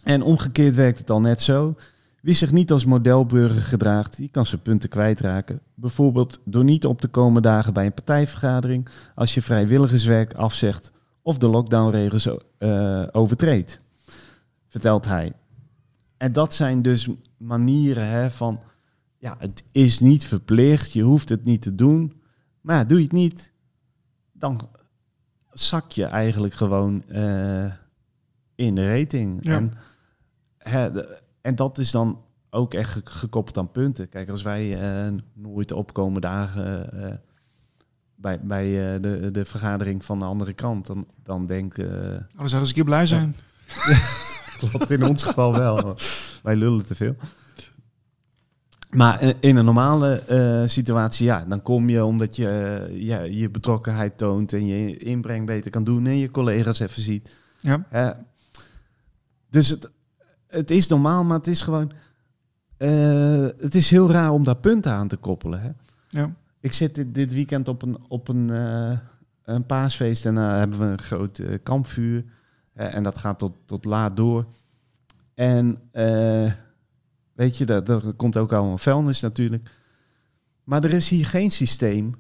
[0.04, 1.76] En omgekeerd werkt het al net zo.
[2.24, 5.60] Wie zich niet als modelburger gedraagt, die kan zijn punten kwijtraken.
[5.74, 11.38] Bijvoorbeeld door niet op te komen dagen bij een partijvergadering, als je vrijwilligerswerk afzegt of
[11.38, 13.82] de lockdownregels eh, overtreedt,
[14.68, 15.34] vertelt hij.
[16.18, 17.08] En dat zijn dus
[17.38, 18.60] manieren hè, van,
[19.18, 22.22] ja, het is niet verplicht, je hoeft het niet te doen.
[22.62, 23.52] Maar ja, doe je het niet,
[24.32, 24.70] dan
[25.52, 27.72] zak je eigenlijk gewoon eh,
[28.56, 29.46] in de rating.
[29.46, 29.56] Ja.
[29.56, 29.72] En,
[30.58, 34.10] hè, de- en dat is dan ook echt ge- gekoppeld aan punten.
[34.10, 37.14] Kijk, als wij eh, nooit opkomen dagen eh,
[38.16, 41.86] bij, bij eh, de, de vergadering van de andere kant, dan, dan denk ik...
[41.86, 41.92] Oh,
[42.38, 43.36] dan zouden ze een keer blij zijn.
[44.58, 45.96] Klopt, in ons geval wel.
[46.44, 47.16] Wij lullen te veel.
[48.90, 50.22] Maar in een normale
[50.68, 55.72] situatie, ja, dan kom je omdat je ja, je betrokkenheid toont en je inbreng beter
[55.72, 57.34] kan doen en je collega's even ziet.
[57.60, 58.26] Ja.
[59.50, 59.92] Dus het,
[60.54, 61.92] het is normaal, maar het is gewoon.
[62.78, 65.62] eh, het is heel raar om daar punten aan te koppelen.
[65.62, 65.70] Hè?
[66.10, 66.34] Ja.
[66.60, 68.98] Ik zit dit, dit weekend op een, op een, eh,
[69.44, 72.26] een paasfeest en daar hebben we een groot eh, kampvuur.
[72.74, 74.46] Eh, en dat gaat tot, tot laat door.
[75.34, 76.52] En eh,
[77.34, 79.70] weet je, dat, er komt ook allemaal vuilnis natuurlijk.
[80.64, 82.16] Maar er is hier geen systeem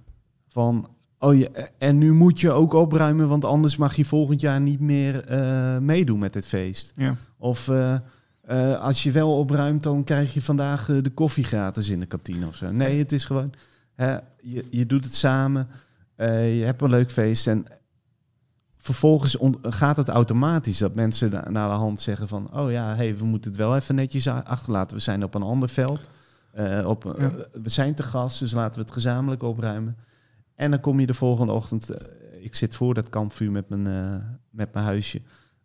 [0.47, 0.89] van...
[1.19, 4.79] Oh, je, en nu moet je ook opruimen, want anders mag je volgend jaar niet
[4.79, 6.91] meer eh, meedoen met dit feest.
[6.95, 7.15] Ja.
[7.37, 7.95] Of eh,
[8.43, 12.05] eh, als je wel opruimt, dan krijg je vandaag eh, de koffie gratis in de
[12.05, 12.71] kantine of zo.
[12.71, 13.53] Nee, het is gewoon,
[13.93, 15.67] hè, je, je doet het samen,
[16.15, 17.65] eh, je hebt een leuk feest en
[18.77, 23.17] vervolgens gaat het automatisch dat mensen na, naar de hand zeggen van, oh ja, hey,
[23.17, 24.95] we moeten het wel even netjes achterlaten.
[24.97, 26.09] We zijn op een ander veld,
[26.85, 27.31] op, Ja.
[27.51, 29.97] we zijn te gast, dus laten we het gezamenlijk opruimen.
[30.55, 31.91] En dan kom je de volgende ochtend,
[32.41, 33.83] ik zit voor dat kampvuur met mijn,
[34.49, 35.21] met mijn huisje.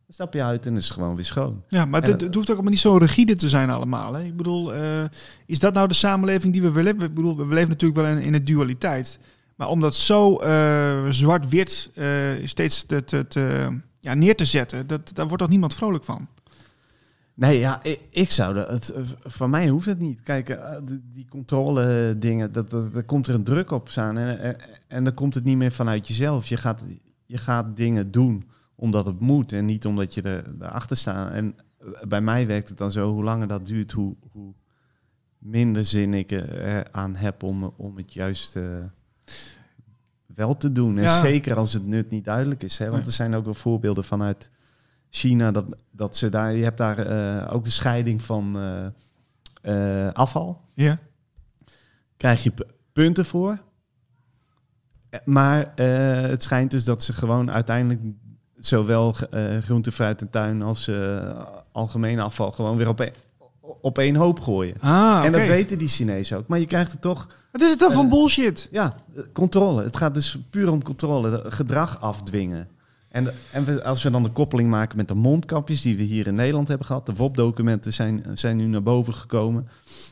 [0.08, 1.62] Dan stap je uit en is het gewoon weer schoon.
[1.68, 4.12] Ja, maar het, het hoeft ook allemaal niet zo rigide te zijn allemaal.
[4.12, 4.24] Hè?
[4.24, 5.04] Ik bedoel, eh,
[5.46, 7.00] is dat nou de samenleving die we willen?
[7.00, 9.18] Ik bedoel, we leven natuurlijk wel in, in een dualiteit.
[9.56, 12.06] Maar om dat zo eh, zwart-wit eh,
[12.44, 16.28] steeds te, te, te- ja, neer te zetten, dat, daar wordt toch niemand vrolijk van?
[17.34, 18.68] Nee, ja, ik, ik zou dat.
[18.68, 18.94] Het,
[19.24, 20.22] van mij hoeft het niet.
[20.22, 20.58] Kijk,
[21.12, 24.18] die, controle dingen, dat, dat, daar komt er een druk op staan.
[24.18, 26.46] En, en, en dan komt het niet meer vanuit jezelf.
[26.46, 26.82] Je gaat,
[27.24, 28.44] je gaat dingen doen
[28.80, 31.32] omdat het moet en niet omdat je er, erachter staat.
[31.32, 31.54] En
[32.08, 34.54] bij mij werkt het dan zo, hoe langer dat duurt, hoe, hoe
[35.38, 38.84] minder zin ik er aan heb om, om het juist eh,
[40.26, 40.98] wel te doen.
[40.98, 42.78] En zeker als het nut niet duidelijk is.
[42.78, 42.84] Hè?
[42.84, 43.06] Want Nee.
[43.06, 44.50] er zijn ook wel voorbeelden vanuit
[45.10, 48.58] China dat, dat ze daar, je hebt daar eh, ook de scheiding van
[49.62, 50.60] eh, afval.
[50.74, 50.98] Ja.
[52.16, 52.52] Krijg je
[52.92, 53.58] punten voor.
[55.24, 55.72] Maar
[56.30, 58.00] het schijnt dus dat ze gewoon uiteindelijk
[58.58, 61.40] zowel eh groente, fruit en tuin als eh
[61.72, 63.10] algemeen afval gewoon weer op, een,
[63.60, 64.74] op één hoop gooien.
[64.80, 66.46] Ah, En dat weten die Chinezen ook.
[66.46, 68.68] Maar je krijgt er toch Wat is het dan van Eh, bullshit?
[68.70, 68.94] ja,
[69.32, 69.82] controle.
[69.82, 72.68] Het gaat dus puur om controle, gedrag afdwingen.
[73.10, 76.26] En, en we, als we dan de koppeling maken met de mondkapjes die we hier
[76.26, 79.68] in Nederland hebben gehad, de WOP-documenten zijn, zijn nu naar boven gekomen.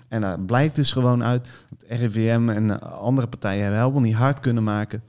[0.08, 4.40] En daar blijkt dus gewoon uit dat RIVM en andere partijen hebben helemaal niet hard
[4.40, 5.02] kunnen maken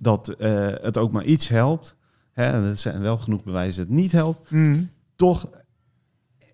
[0.00, 0.34] dat
[0.82, 1.96] het ook maar iets helpt.
[2.38, 4.90] Hè, er zijn wel genoeg bewijzen dat het niet helpt Mm.
[5.16, 5.48] toch,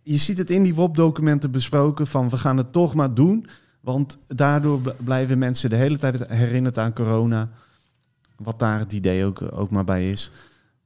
[0.03, 3.47] je ziet het in die WOP-documenten besproken van we gaan het toch maar doen.
[3.81, 7.49] Want daardoor blijven mensen de hele tijd herinnerd aan corona.
[8.37, 10.31] Wat daar het idee ook, ook maar bij is.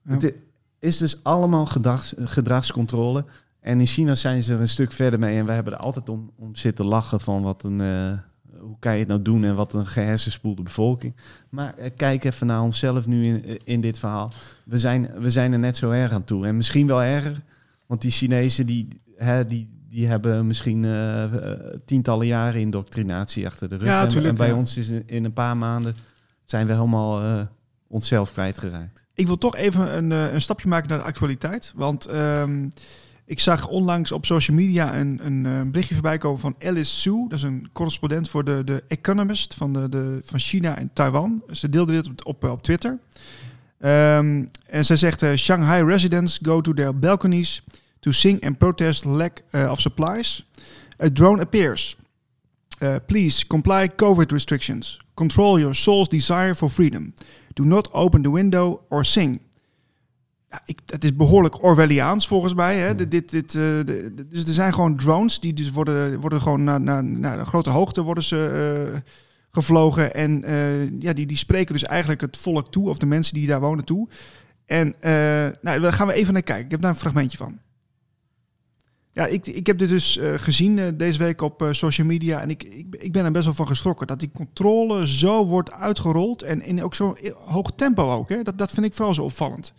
[0.03, 0.13] Ja.
[0.13, 0.35] Het
[0.79, 3.25] is dus allemaal gedrags, gedragscontrole.
[3.61, 5.39] En in China zijn ze er een stuk verder mee.
[5.39, 7.81] En we hebben er altijd om, om zitten lachen van wat een...
[7.81, 8.13] eh,
[8.61, 11.15] hoe kan je het nou doen en wat een gehersenspoelde bevolking.
[11.49, 14.33] Maar eh, kijk even naar onszelf nu in, in dit verhaal.
[14.65, 16.47] We zijn, we zijn er net zo erg aan toe.
[16.47, 17.41] En misschien wel erger.
[17.87, 23.69] Want die Chinezen die, hè, die, die hebben misschien eh, eh, tientallen jaren indoctrinatie achter
[23.69, 23.87] de rug.
[23.87, 24.55] Ja, en, tuurlijk, en bij ja.
[24.55, 25.95] ons is in, in een paar maanden
[26.51, 27.41] zijn we helemaal eh,
[27.87, 29.05] onszelf kwijtgeraakt.
[29.15, 31.73] Ik wil toch even een, eh, een stapje maken naar de actualiteit.
[31.77, 32.69] Want ehm,
[33.29, 37.25] ik zag onlangs op social media een, een, eh, berichtje voorbij komen van Alice Su.
[37.29, 41.43] Dat is een correspondent voor de, de Economist van, de, de, van China en Taiwan.
[41.51, 42.99] Ze deelde dit op, op, op Twitter.
[43.79, 47.63] Ehm, en zij zegt: eh, Shanghai residents go to their balconies
[48.01, 50.51] to sing and protest lack eh, of supplies.
[51.03, 51.97] A drone appears.
[53.07, 55.01] Please comply COVID restrictions.
[55.15, 57.15] Control your soul's desire for freedom.
[57.55, 59.41] Do not open the window or sing.
[60.51, 62.77] Ja, ik, het is behoorlijk Orwelliaans volgens mij.
[62.79, 62.95] Hè?
[62.95, 66.65] Dit, dit, dit, eh, de- dus er zijn gewoon drones die dus worden, worden gewoon
[66.65, 69.01] naar, naar, naar een grote hoogte worden ze, eh,
[69.51, 70.15] gevlogen.
[70.15, 73.47] En eh, ja, die, die spreken dus eigenlijk het volk toe, of de mensen die
[73.47, 74.09] daar wonen toe.
[74.67, 74.95] En
[75.61, 76.65] nou, daar gaan we even naar kijken.
[76.65, 77.59] Ik heb daar een fragmentje van.
[79.13, 82.41] Ja, ik, ik heb dit dus gezien deze week op social media.
[82.41, 84.07] En ik, ik, ik ben er best wel van geschrokken.
[84.07, 86.43] Dat die controle zo wordt uitgerold.
[86.43, 88.29] En in ook zo'n hoog tempo ook.
[88.29, 88.43] Hè?
[88.43, 89.73] Dat, dat vind ik vooral zo opvallend.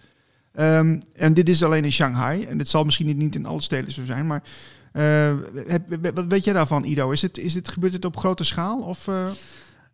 [0.54, 2.44] Ehm, en dit is alleen in Shanghai.
[2.44, 4.28] En dit zal misschien niet- in alle steden zo zijn.
[4.28, 4.44] Maar
[4.92, 5.36] eh,
[5.68, 7.10] heb- wat weet jij daarvan, Ido?
[7.12, 8.80] Is het, is dit, gebeurt dit op grote schaal?
[8.82, 9.30] Of, eh,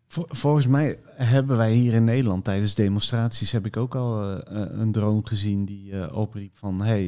[0.08, 4.62] Vol- volgens mij hebben wij hier in Nederland tijdens demonstraties heb ik ook al eh,
[4.80, 7.04] een drone gezien die opriep van hey,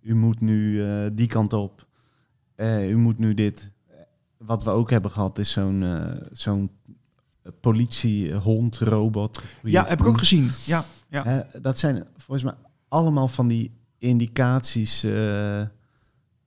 [0.00, 0.82] u moet nu
[1.14, 1.86] die kant op,
[2.88, 3.70] u moet nu dit.
[4.38, 5.84] wat we ook hebben gehad is zo'n
[6.32, 6.70] zo'n
[7.60, 9.36] politiehond, robot.
[9.36, 10.50] hoe je Ja, het heb ik ook gezien.
[10.64, 10.84] Ja,
[11.24, 11.30] ja.
[11.30, 12.54] Hè, dat zijn volgens mij
[12.88, 15.62] allemaal van die indicaties eh,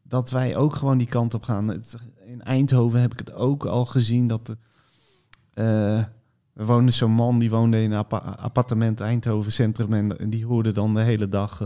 [0.04, 1.68] dat wij ook gewoon die kant op gaan.
[1.68, 4.58] Het- In Eindhoven heb ik het ook al gezien dat de,
[5.54, 5.98] eh,
[6.54, 10.72] er woonde zo'n man die woonde in een appa- appartement Eindhoven Centrum en, die hoorde
[10.72, 11.62] dan de hele dag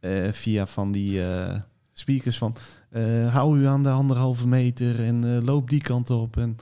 [0.00, 1.22] eh, via van die
[1.92, 2.56] speakers van
[3.30, 6.36] hou u aan de anderhalve meter en loop die kant op.
[6.36, 6.56] En,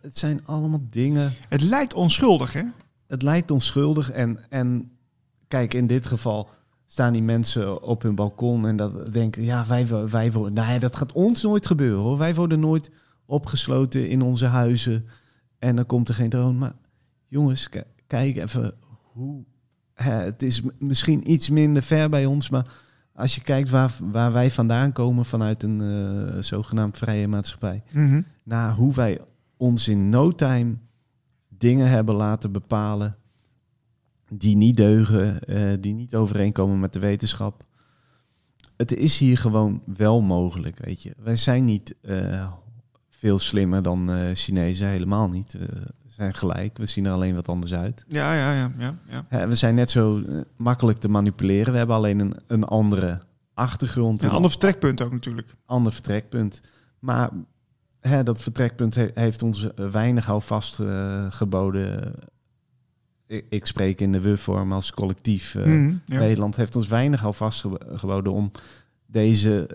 [0.00, 2.62] het zijn allemaal dingen Het lijkt onschuldig, hè?
[3.08, 4.10] Het lijkt onschuldig.
[4.10, 4.90] En, en
[5.48, 6.48] kijk, in dit geval
[6.86, 10.96] staan die mensen op hun balkon en dat denken, ja, wij, wij worden, nee, dat
[10.96, 12.18] gaat ons nooit gebeuren hoor.
[12.18, 12.90] Wij worden nooit
[13.26, 15.04] opgesloten in onze huizen
[15.58, 16.58] en dan komt er geen drone.
[16.58, 16.72] Maar
[17.28, 17.68] jongens,
[18.06, 18.72] kijk even
[19.12, 19.44] hoe,
[19.94, 22.66] hè, het is misschien iets minder ver bij ons, maar
[23.14, 28.22] als je kijkt waar, waar wij vandaan komen vanuit een eh, zogenaamd vrije maatschappij, Mhm.
[28.42, 29.18] naar hoe wij
[29.56, 30.76] ons in no time
[31.58, 33.16] dingen hebben laten bepalen
[34.30, 37.64] die niet deugen, eh, die niet overeenkomen met de wetenschap.
[38.76, 41.14] Het is hier gewoon wel mogelijk, weet je.
[41.18, 42.52] Wij zijn niet eh,
[43.08, 45.52] veel slimmer dan eh Chinezen, helemaal niet.
[45.52, 48.04] We zijn gelijk, we zien er alleen wat anders uit.
[48.08, 49.48] Ja, ja, ja, ja, ja.
[49.48, 50.22] We zijn net zo
[50.56, 51.72] makkelijk te manipuleren.
[51.72, 53.20] We hebben alleen een, een andere
[53.54, 54.22] achtergrond.
[54.22, 55.54] Een ander vertrekpunt ook natuurlijk.
[55.66, 56.60] ander vertrekpunt.
[56.98, 57.30] Maar
[58.00, 62.14] hè, dat vertrekpunt he- heeft ons eh, weinig houvast eh, geboden.
[63.26, 65.54] Ik, ik spreek in de we-vorm als collectief.
[65.54, 66.18] eh, Mhm, ja.
[66.18, 68.50] Nederland heeft ons weinig houvast ge- geboden om
[69.06, 69.66] deze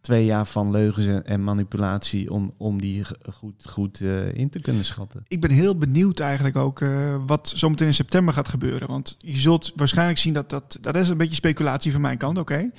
[0.00, 4.00] twee jaar van leugens en, en manipulatie, om, om die goed, goed
[4.34, 5.24] in te kunnen schatten.
[5.28, 6.84] Ik ben heel benieuwd eigenlijk ook
[7.26, 8.88] wat zometeen in september gaat gebeuren.
[8.88, 10.78] Want je zult waarschijnlijk zien dat dat...
[10.80, 12.70] Dat is een beetje speculatie van mijn kant, oké.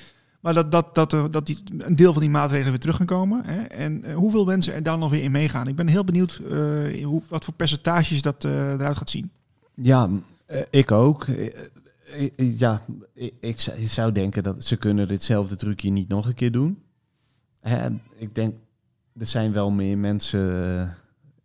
[0.43, 3.05] Maar dat, dat, dat, er- dat die, een deel van die maatregelen weer terug gaan
[3.05, 3.45] komen.
[3.45, 3.61] Hè?
[3.61, 5.67] En eh, hoeveel mensen er dan nog weer in meegaan.
[5.67, 9.31] Ik ben heel benieuwd eh, hoe, wat voor percentages dat eh, eruit gaat zien.
[9.73, 10.09] Ja,
[10.45, 11.23] eh, ik ook.
[11.27, 12.81] Eh, eh, eh, ja,
[13.39, 16.81] ik, zou- denken dat ze kunnen ditzelfde trucje niet nog een keer doen.
[17.59, 18.53] Hè, ik denk,
[19.19, 20.39] er zijn wel meer mensen,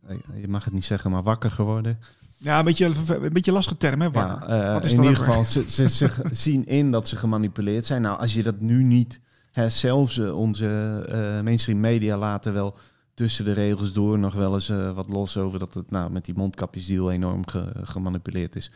[0.07, 1.99] eh, je mag het niet zeggen, maar wakker geworden.
[2.41, 4.09] Ja, een beetje een beetje lastige term, hè?
[4.13, 7.87] Ja, eh, Wat is in ieder geval, ze, ze, ze zien in dat ze gemanipuleerd
[7.87, 8.03] zijn.
[8.03, 9.21] Nou, als je dat nu niet,
[9.53, 10.67] hè, zelfs eh, onze
[11.09, 12.75] eh, mainstream media laten wel
[13.15, 16.35] tussen de regels door nog wel eens wat los over dat het nou, met die
[16.35, 18.71] mondkapjesdeal enorm ge- gemanipuleerd is.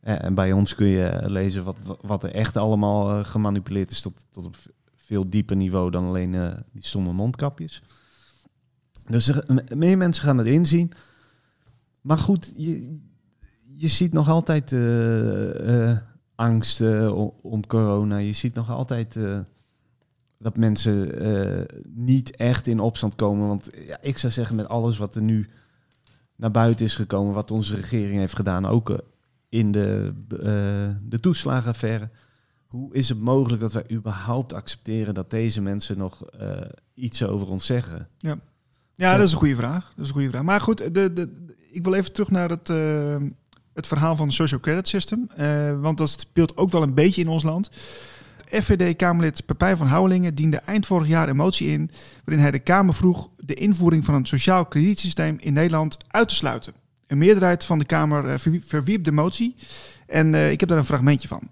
[0.00, 4.46] En bij ons kun je lezen wat, wat er echt allemaal gemanipuleerd is tot, tot
[4.46, 4.56] op
[4.96, 6.30] veel dieper niveau dan alleen
[6.72, 7.82] die stomme mondkapjes.
[9.06, 10.92] Dus er, meer mensen gaan het inzien.
[12.02, 12.98] Maar goed, je,
[13.76, 15.98] je ziet nog altijd eh, eh,
[16.34, 18.16] angst o- om corona.
[18.16, 19.38] Je ziet nog altijd eh,
[20.38, 21.10] dat mensen
[21.88, 23.48] niet echt in opstand komen.
[23.48, 25.48] Want ja, ik zou zeggen, met alles wat er nu
[26.36, 29.02] naar buiten is gekomen, wat onze regering heeft gedaan, ook
[29.48, 30.12] in de,
[31.08, 32.10] de toeslagenaffaire.
[32.66, 36.22] Hoe is het mogelijk dat wij überhaupt accepteren dat deze mensen nog
[36.94, 38.08] iets over ons zeggen?
[38.94, 39.88] Ja, dat is een goede vraag.
[39.88, 40.42] Dat is een goede vraag.
[40.42, 43.16] Maar goed, de, de- ik wil even terug naar het, eh,
[43.74, 45.30] het verhaal van het Social Credit System.
[45.36, 47.70] Eh, want dat speelt ook wel een beetje in ons land.
[48.50, 51.90] FVD-Kamerlid Pepijn van Houwelingen diende eind vorig jaar een motie in...
[52.24, 56.34] waarin hij de Kamer vroeg de invoering van een sociaal kredietsysteem in Nederland uit te
[56.34, 56.72] sluiten.
[57.06, 59.54] Een meerderheid van de Kamer eh, verwie- verwierp de motie.
[60.06, 61.48] En ik heb daar een fragmentje van.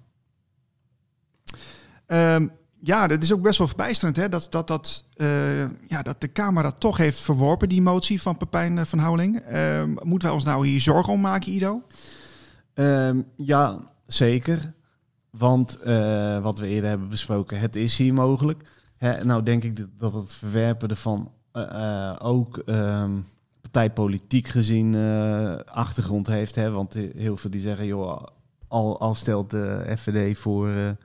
[2.07, 2.47] Ehm,
[2.83, 6.29] ja, dat is ook best wel verbijsterend hè, dat, dat, dat, eh, ja, dat de
[6.29, 9.37] Kamer dat toch heeft verworpen, die motie van Pepijn eh, van Houweling.
[9.37, 11.83] Ehm, moeten wij ons nou hier zorgen om maken, Ido?
[12.75, 14.73] Ehm, ja, zeker.
[15.31, 18.63] Want eh, wat we eerder hebben besproken, het is hier mogelijk.
[18.97, 21.33] Hè, nou denk ik dat, het verwerpen ervan
[22.19, 23.11] ook ehm,
[23.61, 24.95] partijpolitiek gezien
[25.65, 26.55] achtergrond heeft.
[26.55, 26.71] Hè?
[26.71, 28.27] Want heel veel die zeggen, joh,
[28.69, 30.97] al, al stelt de FVD voor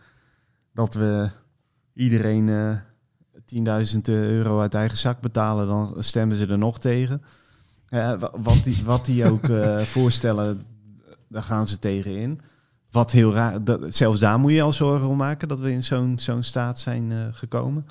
[0.74, 1.30] dat we
[1.96, 2.76] iedereen eh
[3.96, 7.22] 10.000 euro uit eigen zak betalen, dan stemmen ze er nog tegen.
[7.90, 10.62] Eh, wa- wat, die, wat die ook eh, voorstellen,
[11.30, 12.42] daar gaan ze tegen in.
[12.92, 15.84] Wat heel raar, dat, zelfs daar moet je al zorgen om maken dat we in
[15.84, 17.86] zo'n zo'n staat zijn eh, gekomen.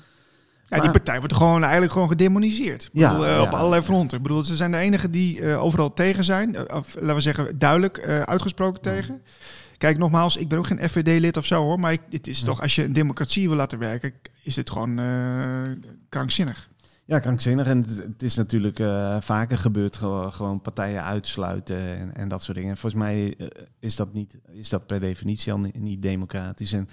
[0.67, 2.89] Ja, die partij wordt gewoon eigenlijk gewoon gedemoniseerd.
[2.93, 4.17] Ja, bedoel, eh, op allerlei fronten.
[4.17, 6.55] Ik bedoel, ze zijn de enigen die eh, overal tegen zijn.
[6.55, 9.21] Eh, of laten we zeggen, duidelijk eh, uitgesproken tegen.
[9.77, 11.79] Kijk, nogmaals, ik ben ook geen FVD-lid of zo hoor.
[11.79, 12.45] Maar ik, het is Ja.
[12.45, 15.61] toch, als je een democratie wil laten werken, is dit gewoon eh,
[16.09, 16.69] krankzinnig.
[17.05, 17.67] Ja, krankzinnig.
[17.67, 22.57] En het, is natuurlijk eh, vaker gebeurd, gewo- gewoon partijen uitsluiten en, en dat soort
[22.57, 22.77] dingen.
[22.77, 23.47] Volgens mij eh,
[23.79, 26.71] is, dat niet, is dat per definitie al niet, niet democratisch.
[26.73, 26.89] En,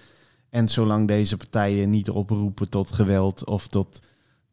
[0.51, 4.01] en zolang deze partijen niet oproepen tot geweld of tot,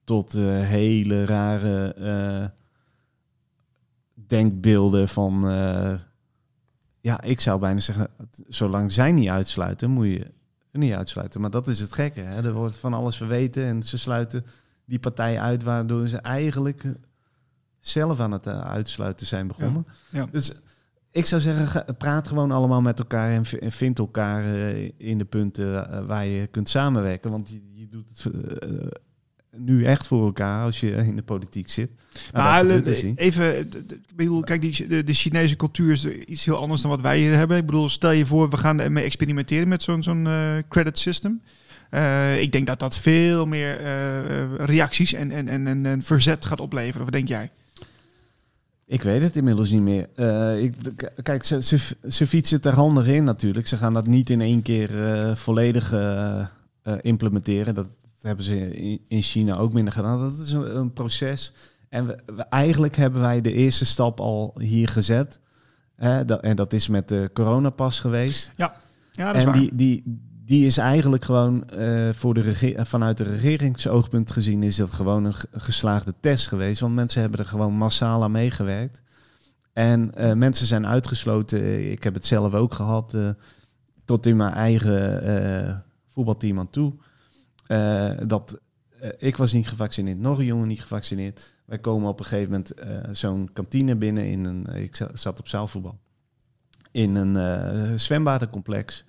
[0.04, 2.54] tot hele rare
[4.14, 5.44] denkbeelden van...
[7.02, 8.08] ja, ik zou bijna zeggen,
[8.48, 10.32] zolang zij niet uitsluiten, moet je
[10.72, 11.42] niet uitsluiten.
[11.42, 12.20] Maar dat is het gekke.
[12.20, 12.44] Hè?
[12.44, 14.46] Er wordt van alles verweten en ze sluiten
[14.86, 15.64] die partij uit...
[15.64, 16.84] waardoor ze eigenlijk
[17.80, 19.86] zelf aan het eh, uitsluiten zijn begonnen.
[20.12, 20.26] Ja.
[20.32, 20.62] Dus
[21.12, 25.92] ik zou zeggen, praat gewoon allemaal met elkaar en vind elkaar eh, in de punten
[25.92, 27.32] eh, waar je kunt samenwerken.
[27.32, 28.32] Want je, je doet het
[29.56, 31.90] nu echt voor elkaar als je in de politiek zit.
[32.34, 36.58] Nou, Maar dus even, ik bedoel, kijk, die, de, de Chinese cultuur is iets heel
[36.58, 37.58] anders dan wat wij hier hebben.
[37.58, 41.42] Ik bedoel, stel je voor, we gaan ermee experimenteren met zo'n zo'n eh, credit system.
[41.90, 46.60] Eh, ik denk dat dat veel meer eh, reacties en, en, en, en, verzet gaat
[46.60, 47.04] opleveren.
[47.04, 47.50] Wat denk jij?
[48.86, 50.08] Ik weet het inmiddels niet meer.
[50.60, 50.74] Ik,
[51.24, 51.78] kijk, ze, ze,
[52.10, 53.68] ze fietsen er handig in natuurlijk.
[53.68, 54.90] Ze gaan dat niet in één keer
[55.38, 55.94] volledig
[57.02, 57.76] implementeren.
[57.76, 57.88] Dat
[58.22, 60.20] hebben ze in, in China ook minder gedaan.
[60.22, 61.54] Dat is een, een proces.
[61.90, 65.40] En we, we- eigenlijk hebben wij de eerste stap al hier gezet.
[65.96, 68.52] Hè, dat, en dat is met de coronapas geweest.
[69.12, 69.58] Ja, dat is en waar.
[69.60, 70.04] die, die,
[70.46, 75.24] die is eigenlijk gewoon eh, voor de rege- vanuit de regeringsoogpunt gezien is dat gewoon
[75.26, 76.80] een ge- geslaagde test geweest.
[76.80, 79.02] Want mensen hebben er gewoon massaal aan meegewerkt.
[79.74, 81.92] En eh, mensen zijn uitgesloten.
[81.92, 83.14] Ik heb het zelf ook gehad.
[83.14, 83.30] eh,
[84.06, 85.22] tot in mijn eigen
[85.68, 85.76] eh,
[86.08, 86.94] voetbalteam aan toe.
[87.70, 88.60] Eh, dat
[89.00, 91.56] eh, ik was niet gevaccineerd, nog een jongen niet gevaccineerd.
[91.66, 94.66] Wij komen op een gegeven moment eh, zo'n kantine binnen in een.
[94.66, 96.00] ik za- zat op zaalvoetbal.
[96.92, 99.06] In een zwembadencomplex.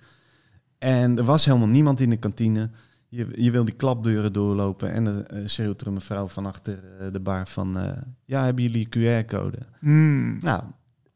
[0.77, 2.69] En er was helemaal niemand in de kantine.
[3.09, 6.79] Je, je wil die klapdeuren doorlopen en dan eh, schreeuwt er een mevrouw van achter
[7.11, 7.95] de bar van...
[8.25, 9.57] ja, hebben jullie QR-code?
[9.79, 10.37] Hmm.
[10.39, 10.63] Nou,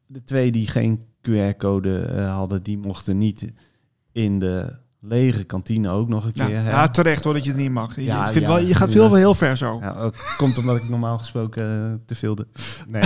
[0.05, 3.51] de twee die geen QR-code hadden, die mochten niet
[4.12, 6.50] in de lege kantine ook nog een keer.
[6.50, 7.96] ja, terecht hoor dat je het niet mag.
[7.96, 9.78] Je, Ja, ik vind ja, wel, je gaat veel wel heel ver zo.
[9.82, 12.36] Ja, ook komt omdat ik normaal gesproken eh, te veel...
[12.36, 12.48] De...
[12.88, 13.04] Nee.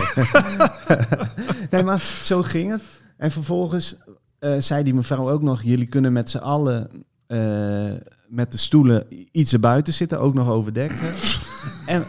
[1.72, 2.82] nee, maar zo ging het.
[3.18, 3.98] En vervolgens
[4.40, 5.64] eh, zei die mevrouw ook nog...
[5.64, 6.90] jullie kunnen met z'n allen
[7.28, 7.92] eh,
[8.28, 10.20] met de stoelen iets erbuiten zitten.
[10.20, 11.40] Ook nog overdekt.
[11.86, 12.06] en,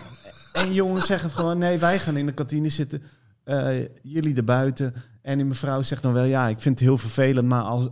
[0.52, 1.58] en jongens zeggen gewoon...
[1.58, 3.02] nee, wij gaan in de kantine zitten.
[3.44, 4.94] eh, jullie erbuiten.
[5.22, 6.24] En die mevrouw zegt dan wel...
[6.24, 7.48] ja, ik vind het heel vervelend...
[7.48, 7.88] maar als,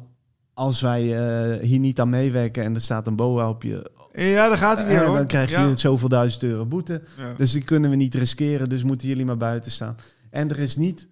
[0.59, 2.64] als wij eh, hier niet aan meewerken...
[2.64, 5.16] en er staat een boa op je, Ja, daar gaat hij weer eh, hoor.
[5.16, 5.77] dan krijg je Ja.
[5.77, 7.03] zoveel duizend euro boete.
[7.18, 7.33] Ja.
[7.37, 9.97] Dus die kunnen we niet riskeren, dus moeten jullie maar buiten staan.
[10.31, 11.09] En er is niet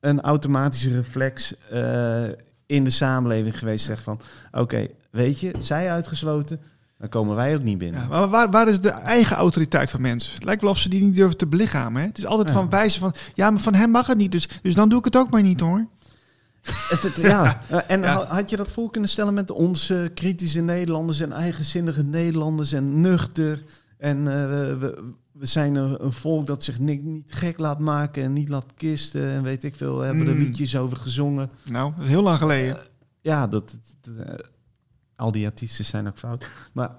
[0.00, 2.22] een automatische reflex eh,
[2.66, 3.84] in de samenleving geweest.
[3.84, 4.20] Zeg van,
[4.52, 6.60] oké, weet je, zij uitgesloten,
[6.98, 8.00] dan komen wij ook niet binnen.
[8.00, 10.34] Ja, maar waar, waar is de eigen autoriteit van mensen?
[10.34, 12.00] Het lijkt wel of ze die niet durven te belichamen.
[12.02, 12.06] Hè?
[12.08, 12.54] Het is altijd Ja.
[12.54, 15.04] van wijzen van, ja, maar van hem mag het niet, dus, dus dan doe ik
[15.04, 15.86] het ook maar niet hoor.
[16.92, 17.60] Het, het- ja.
[17.68, 22.72] eh, en had je dat voor kunnen stellen met onze kritische Nederlanders en eigenzinnige Nederlanders
[22.72, 23.64] en nuchter?
[23.98, 24.24] En eh,
[24.78, 28.48] we, we, zijn een, een volk dat zich niet, niet gek laat maken en niet
[28.48, 29.98] laat kisten en weet ik veel.
[29.98, 30.40] We hebben er Mm.
[30.40, 31.50] liedjes over gezongen.
[31.64, 32.76] Nou, dat is heel lang geleden.
[33.20, 34.34] Ja, dat, dat- eh,
[35.16, 36.48] al die artiesten zijn ook fout.
[36.72, 36.90] Maar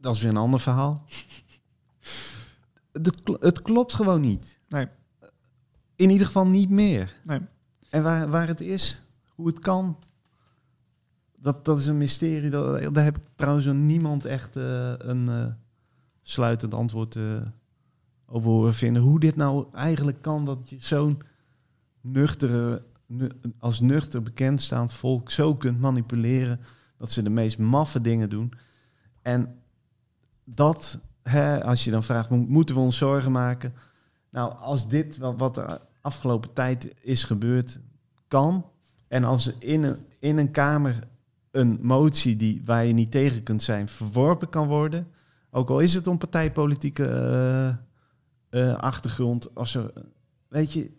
[0.00, 1.04] dat is weer een ander verhaal.
[2.92, 4.58] De, het klopt gewoon niet.
[4.68, 4.86] Nee.
[5.96, 7.14] In ieder geval niet meer.
[7.24, 7.40] Nee.
[7.90, 9.02] En waar, waar het is,
[9.34, 9.98] hoe het kan,
[11.36, 12.50] dat, dat is een mysterie.
[12.50, 15.46] Dat, daar heb ik trouwens niemand echt eh, een eh,
[16.22, 17.40] sluitend antwoord eh,
[18.26, 19.02] over horen vinden.
[19.02, 21.22] Hoe dit nou eigenlijk kan dat je zo'n
[22.00, 26.60] nuchtere, nu- als nuchter bekendstaand volk zo kunt manipuleren.
[26.96, 28.52] Dat ze de meest maffe dingen doen.
[29.22, 29.54] En
[30.44, 33.74] dat, hè, als je dan vraagt, mo- moeten we ons zorgen maken?
[34.30, 37.80] Nou, als dit wat, wat de afgelopen tijd is gebeurd,
[38.28, 38.66] kan.
[39.08, 41.08] En als in een, in een kamer
[41.50, 45.06] een motie die, waar je niet tegen kunt zijn, verworpen kan worden.
[45.50, 47.68] Ook al is het om partijpolitieke eh,
[48.70, 49.54] eh, achtergrond.
[49.54, 49.92] Als er,
[50.48, 50.90] weet je,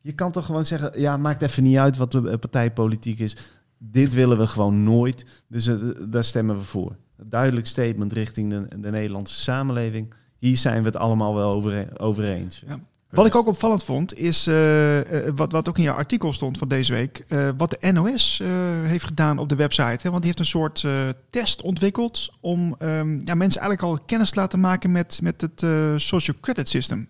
[0.00, 3.36] je kan toch gewoon zeggen, ja, maakt even niet uit wat de partijpolitiek is.
[3.78, 5.44] Dit willen we gewoon nooit.
[5.48, 5.76] Dus eh,
[6.08, 6.96] daar stemmen we voor.
[7.16, 10.14] Duidelijk statement richting de, de Nederlandse samenleving.
[10.38, 12.62] Hier zijn we het allemaal wel over, over eens.
[12.66, 12.80] Ja.
[13.16, 16.58] Wat ik ook opvallend vond, is eh, eh, wat, wat ook in jouw artikel stond
[16.58, 17.24] van deze week.
[17.28, 18.42] eh, wat de NOS
[18.82, 19.98] heeft gedaan op de website.
[20.02, 20.10] Hè?
[20.10, 20.86] Want die heeft een soort
[21.30, 25.60] test ontwikkeld om ehm, ja, mensen eigenlijk al kennis te laten maken met, met het
[26.02, 27.08] social credit system.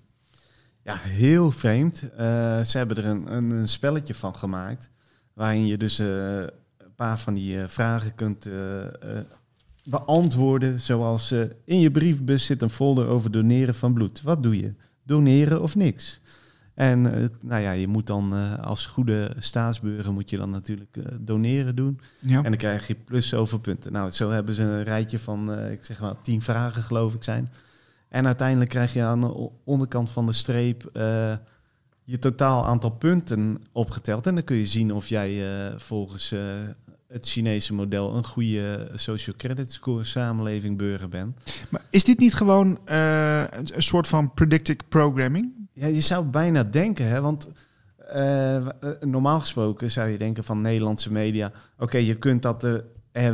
[0.83, 1.97] Ja, heel vreemd.
[2.67, 4.91] Ze hebben er een, een, een spelletje van gemaakt.
[5.33, 6.51] Waarin je dus een
[6.97, 8.49] paar van die vragen kunt
[9.85, 10.81] beantwoorden.
[10.81, 11.33] Zoals
[11.65, 14.23] in je briefbus zit een folder over doneren van bloed.
[14.23, 14.73] Wat doe je?
[15.07, 16.21] Doneren of niks?
[16.77, 20.97] En eh, nou ja, je moet dan eh, als goede staatsburger moet je dan natuurlijk
[20.97, 22.01] eh, doneren doen.
[22.19, 22.37] Ja.
[22.37, 23.93] En dan krijg je plus zoveel punten.
[23.93, 27.53] Nou, zo hebben ze een rijtje van, ik zeg maar, tien vragen geloof ik zijn.
[28.09, 30.91] En uiteindelijk krijg je aan de onderkant van de streep
[32.05, 34.27] je totaal aantal punten opgeteld.
[34.27, 35.43] En dan kun je zien of jij
[35.77, 36.35] volgens
[37.09, 41.65] het Chinese model een goede social credit score samenleving burger bent.
[41.69, 45.69] Maar is dit niet gewoon eh, een, soort van predictive programming?
[45.73, 47.49] Ja, je zou bijna denken, hè, want
[47.97, 48.67] eh, eh,
[49.01, 52.85] normaal gesproken zou je denken van Nederlandse media, oké, je kunt dat er,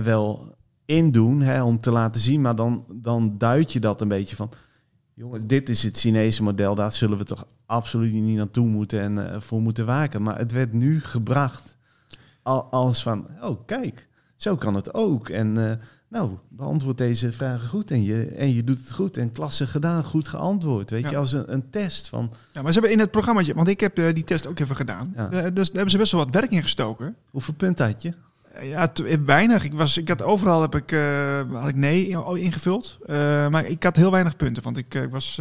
[0.03, 0.55] wel
[0.85, 4.37] in doen hè, om te laten zien, maar dan, dan duid je dat een beetje
[4.37, 4.51] van,
[5.15, 9.43] jongen, dit is het Chinese model, daar zullen we toch absoluut niet naartoe moeten en
[9.43, 10.23] voor moeten waken.
[10.23, 11.77] Maar het werd nu gebracht
[12.43, 15.29] al, als van, oh kijk, zo kan het ook.
[15.29, 15.81] En
[16.13, 20.05] nou, beantwoord deze vragen goed en je, en je doet het goed en klasse gedaan,
[20.05, 20.91] goed geantwoord.
[20.91, 21.11] Weet Ja.
[21.11, 22.33] je, als een, een test van...
[22.53, 24.77] Ja, maar ze hebben in het programmaatje, want ik heb eh, die test ook even
[24.77, 25.13] gedaan.
[25.17, 25.31] Ja.
[25.31, 27.17] Eh, dus daar hebben ze best wel wat werk in gestoken.
[27.31, 28.13] Hoeveel punten had je?
[28.53, 28.93] Eh, ja,
[29.25, 29.65] weinig.
[29.65, 30.91] Ik, was, ik had overal heb ik,
[31.53, 32.99] had ik nee in- ingevuld.
[33.51, 35.35] Maar ik had heel weinig punten, want ik, ik was,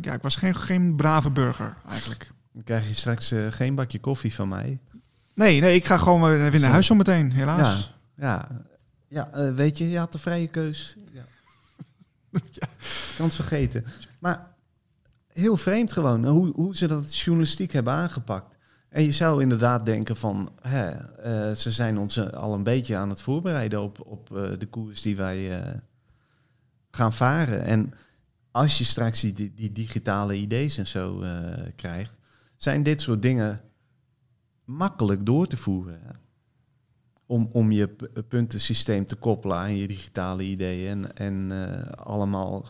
[0.00, 2.30] ja, ik was geen, geen brave burger eigenlijk.
[2.52, 4.78] Dan krijg je straks geen bakje koffie van mij.
[5.34, 6.20] Nee, nee, ik ga gewoon
[6.50, 7.92] weer naar huis zometeen, helaas.
[8.16, 8.48] Ja, ja
[9.08, 10.96] eh, weet je, je had de vrije keus.
[11.12, 11.24] Ja.
[13.16, 13.84] Kan het vergeten.
[14.18, 14.54] Maar
[15.26, 18.56] heel vreemd gewoon, hoe, hoe ze dat journalistiek hebben aangepakt.
[18.88, 22.96] En je zou inderdaad denken van, hè, eh, ze zijn ons eh, al een beetje
[22.96, 24.28] aan het voorbereiden op, op
[24.58, 25.62] de koers die wij
[26.90, 27.62] gaan varen.
[27.62, 27.92] En
[28.50, 31.24] als je straks die, die, digitale ideeën en zo
[31.76, 32.18] krijgt,
[32.56, 33.60] zijn dit soort dingen
[34.64, 36.00] makkelijk door te voeren.
[37.30, 37.88] Om, om je
[38.28, 42.64] puntensysteem te koppelen aan je digitale ideeën en, en eh, allemaal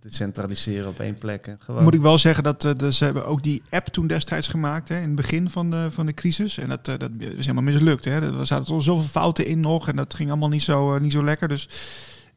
[0.00, 1.56] te centraliseren op één plek.
[1.58, 1.82] Gewoon.
[1.82, 4.96] Moet ik wel zeggen dat eh, ze hebben ook die app toen destijds gemaakt, hè,
[4.96, 6.58] in het begin van de, van de crisis.
[6.58, 8.04] En dat, eh, dat is helemaal mislukt.
[8.04, 8.38] Hè.
[8.38, 11.24] Er zaten al zoveel fouten in nog en dat ging allemaal niet zo, niet zo
[11.24, 11.48] lekker.
[11.48, 11.68] Dus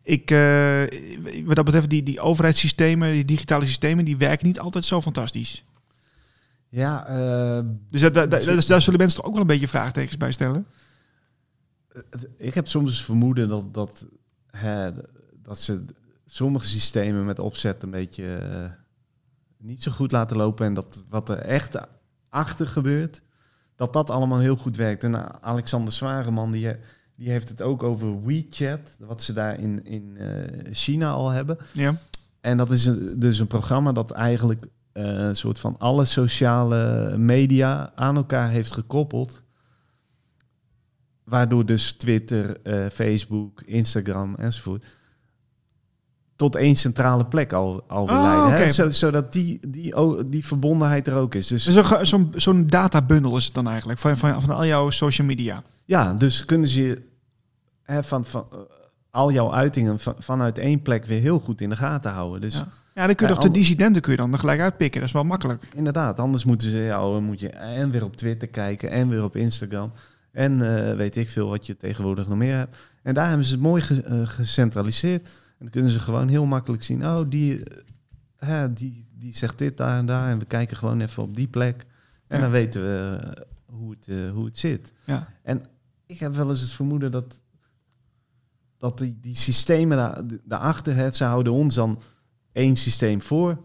[0.04, 0.30] ik,
[1.46, 5.64] wat dat betreft, die, die overheidssystemen, die digitale systemen, die werken niet altijd zo fantastisch.
[6.70, 7.06] Ja,
[7.90, 10.66] Dus daar, daar, daar, daar zullen mensen toch ook wel een beetje vraagtekens bij stellen.
[12.38, 14.08] Ik heb soms het vermoeden dat, dat,
[14.48, 14.92] hè,
[15.42, 15.86] dat ze
[16.26, 18.70] sommige systemen met opzet een beetje eh,
[19.58, 20.66] niet zo goed laten lopen.
[20.66, 21.78] En dat wat er echt
[22.30, 23.22] achter gebeurt,
[23.76, 25.04] dat dat allemaal heel goed werkt.
[25.04, 26.76] En eh, Alexander Zwareman, die,
[27.16, 31.58] die heeft het ook over WeChat, wat ze daar in, in eh, China al hebben.
[31.72, 31.96] Ja.
[32.42, 37.14] En dat is een, dus een programma dat eigenlijk eh, een soort van alle sociale
[37.18, 39.42] media aan elkaar heeft gekoppeld.
[41.26, 44.86] Waardoor dus Twitter, eh, Facebook, Instagram enzovoort
[46.36, 48.52] tot één centrale plek al, al Oh, leiden.
[48.66, 48.72] hè?
[48.72, 49.94] Zo, zodat die, die,
[50.30, 51.48] die verbondenheid er ook is.
[51.48, 51.64] Dus
[52.02, 55.64] zo'n zo'n databundel is het dan eigenlijk, van, van, van al jouw social media.
[55.86, 57.02] ja, dus kunnen ze
[57.84, 58.58] hè, van, van eh,
[59.10, 62.42] al jouw uitingen van, vanuit één plek weer heel goed in de gaten houden.
[62.42, 62.68] Dus Ja.
[62.96, 65.00] Ja, dan kun je toch de dissidenten kun je dan er gelijk uitpikken.
[65.00, 65.68] Dat is wel makkelijk.
[65.76, 69.36] Inderdaad, anders moeten ze jou, moet je en weer op Twitter kijken en weer op
[69.36, 69.92] Instagram.
[70.36, 72.78] En eh, weet ik veel wat je tegenwoordig nog meer hebt.
[73.04, 75.26] En daar hebben ze het mooi ge- eh, gecentraliseerd.
[75.28, 77.64] En dan kunnen ze gewoon heel makkelijk zien, oh, die,
[78.38, 80.30] hè, die, die zegt dit daar en daar.
[80.30, 81.86] En we kijken gewoon even op die plek.
[82.28, 82.44] En Ja.
[82.44, 83.20] dan weten we
[83.66, 84.94] hoe, het, hoe het zit.
[85.06, 85.28] Ja.
[85.44, 85.62] En
[86.06, 87.42] ik heb wel eens het vermoeden dat,
[88.78, 92.02] dat die, die systemen daar, daarachter, hè, ze houden ons dan
[92.52, 93.58] één systeem voor,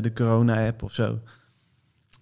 [0.00, 1.18] de corona-app of zo.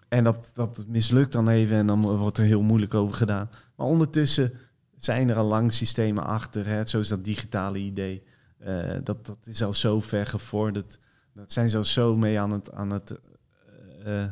[0.08, 3.48] En dat, dat mislukt dan even en dan wordt er heel moeilijk over gedaan.
[3.76, 4.52] Maar ondertussen
[4.96, 8.22] zijn er al lang systemen achter, hè, zoals dat digitale idee.
[8.58, 10.98] Eh, dat, dat is al zo ver gevorderd.
[11.34, 13.10] Dat zijn ze al zo mee aan het, aan het
[14.04, 14.30] eh, eh,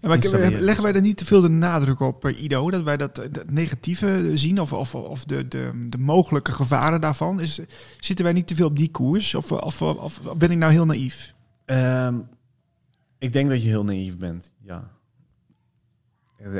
[0.00, 0.18] Ja, maar
[0.60, 2.70] leggen wij er niet te veel de nadruk op, Ido?
[2.70, 7.40] Dat wij dat, dat negatieve zien of, of, of de, de, de mogelijke gevaren daarvan?
[7.40, 7.60] Is,
[7.98, 9.34] zitten wij niet te veel op die koers?
[9.34, 11.34] Of, of, of ben ik nou heel naïef?
[11.64, 12.18] Ehm,
[13.18, 14.90] ik denk dat je heel naïef bent, ja.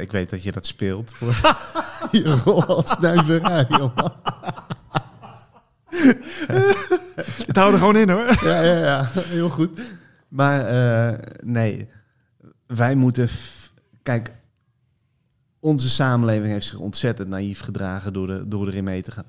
[0.01, 1.35] Ik weet dat je dat speelt voor
[2.13, 4.13] je rol als snuiverij, jongen.
[7.47, 8.39] Het houdt er gewoon in hoor.
[8.45, 9.81] Ja, ja, ja, heel goed.
[10.29, 11.89] Maar eh, nee,
[12.67, 13.29] wij moeten...
[14.03, 14.31] Kijk,
[15.61, 19.27] onze samenleving heeft zich ontzettend naïef gedragen door, de, door erin mee te gaan.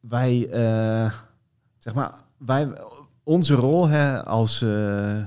[0.00, 1.12] Wij, eh,
[1.78, 2.72] zeg maar, wij,
[3.22, 5.22] onze rol hè, als eh,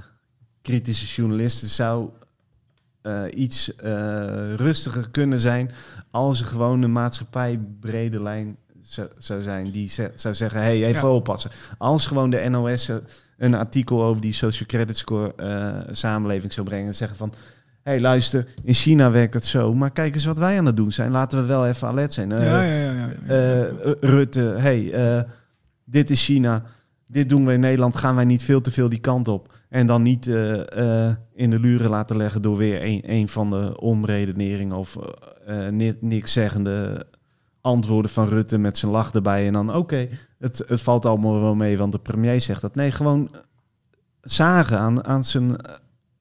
[0.61, 2.09] kritische journalisten zou
[3.01, 5.71] eh, iets eh, rustiger kunnen zijn
[6.11, 10.85] als er gewoon een maatschappij brede lijn zou, zou zijn die ze- zou zeggen, hey,
[10.85, 11.13] even Ja.
[11.13, 11.51] oppassen.
[11.77, 12.91] Als gewoon de NOS
[13.37, 17.33] een artikel over die social credit score eh, samenleving zou brengen en zeggen van,
[17.83, 20.91] hey, luister, in China werkt het zo, maar kijk eens wat wij aan het doen
[20.91, 21.11] zijn.
[21.11, 22.29] Laten we wel even alert zijn.
[22.29, 23.69] Ja, ja, ja, ja, ja.
[24.01, 25.23] Rutte, hey, eh,
[25.83, 26.63] dit is China.
[27.11, 29.53] Dit doen we in Nederland, gaan wij niet veel te veel die kant op.
[29.69, 33.49] En dan niet eh, eh, in de luren laten leggen door weer een, een van
[33.49, 34.97] de omredeneringen of
[35.47, 37.05] uh, niks zeggende
[37.61, 39.47] antwoorden van Rutte met zijn lach erbij.
[39.47, 40.07] En dan oké,
[40.37, 42.75] het, het valt allemaal wel mee, want de premier zegt dat.
[42.75, 43.29] Nee, gewoon
[44.21, 45.55] zagen aan, aan zijn,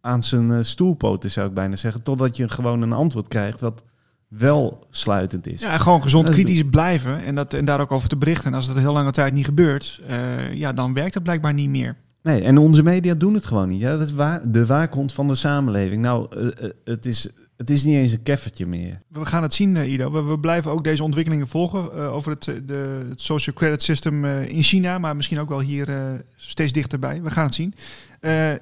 [0.00, 2.02] aan zijn stoelpoten, zou ik bijna zeggen.
[2.02, 3.84] Totdat je gewoon een antwoord krijgt wat
[4.30, 5.60] wel sluitend is.
[5.60, 8.46] Ja, gewoon gezond kritisch blijven en, dat, en daar ook over te berichten.
[8.46, 10.00] En als dat een heel lange tijd niet gebeurt,
[10.52, 11.96] ja, dan werkt het blijkbaar niet meer.
[12.22, 13.80] Nee, en onze media doen het gewoon niet.
[13.80, 16.02] Ja, dat is waar, de waakhond van de samenleving.
[16.02, 18.98] Nou, uh, het, is, het is niet eens een keffertje meer.
[19.08, 20.10] We gaan het zien, Ido.
[20.10, 24.24] We, we blijven ook deze ontwikkelingen volgen uh, over het, de, het social credit system
[24.24, 25.88] uh, in China, maar misschien ook wel hier
[26.36, 27.22] steeds dichterbij.
[27.22, 27.74] We gaan het zien.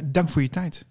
[0.04, 0.84] dank voor je tijd.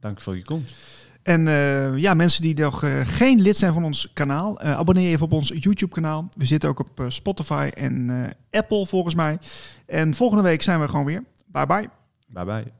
[0.00, 0.74] Dank voor je komst.
[1.22, 5.04] En uh, ja, mensen die nog uh, geen lid zijn van ons kanaal, uh, abonneer
[5.04, 6.28] je even op ons YouTube-kanaal.
[6.36, 8.10] We zitten ook op Spotify en
[8.50, 9.38] Apple volgens mij.
[9.86, 11.24] En volgende week zijn we gewoon weer.
[11.46, 11.88] Bye bye.
[12.26, 12.72] Bye bye.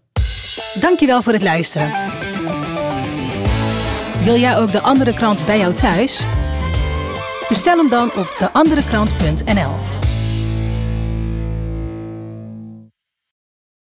[0.81, 1.91] Dankjewel voor het luisteren.
[4.25, 6.25] Wil jij ook de andere krant bij jou thuis?
[7.49, 9.92] Bestel hem dan op deanderekrant.nl.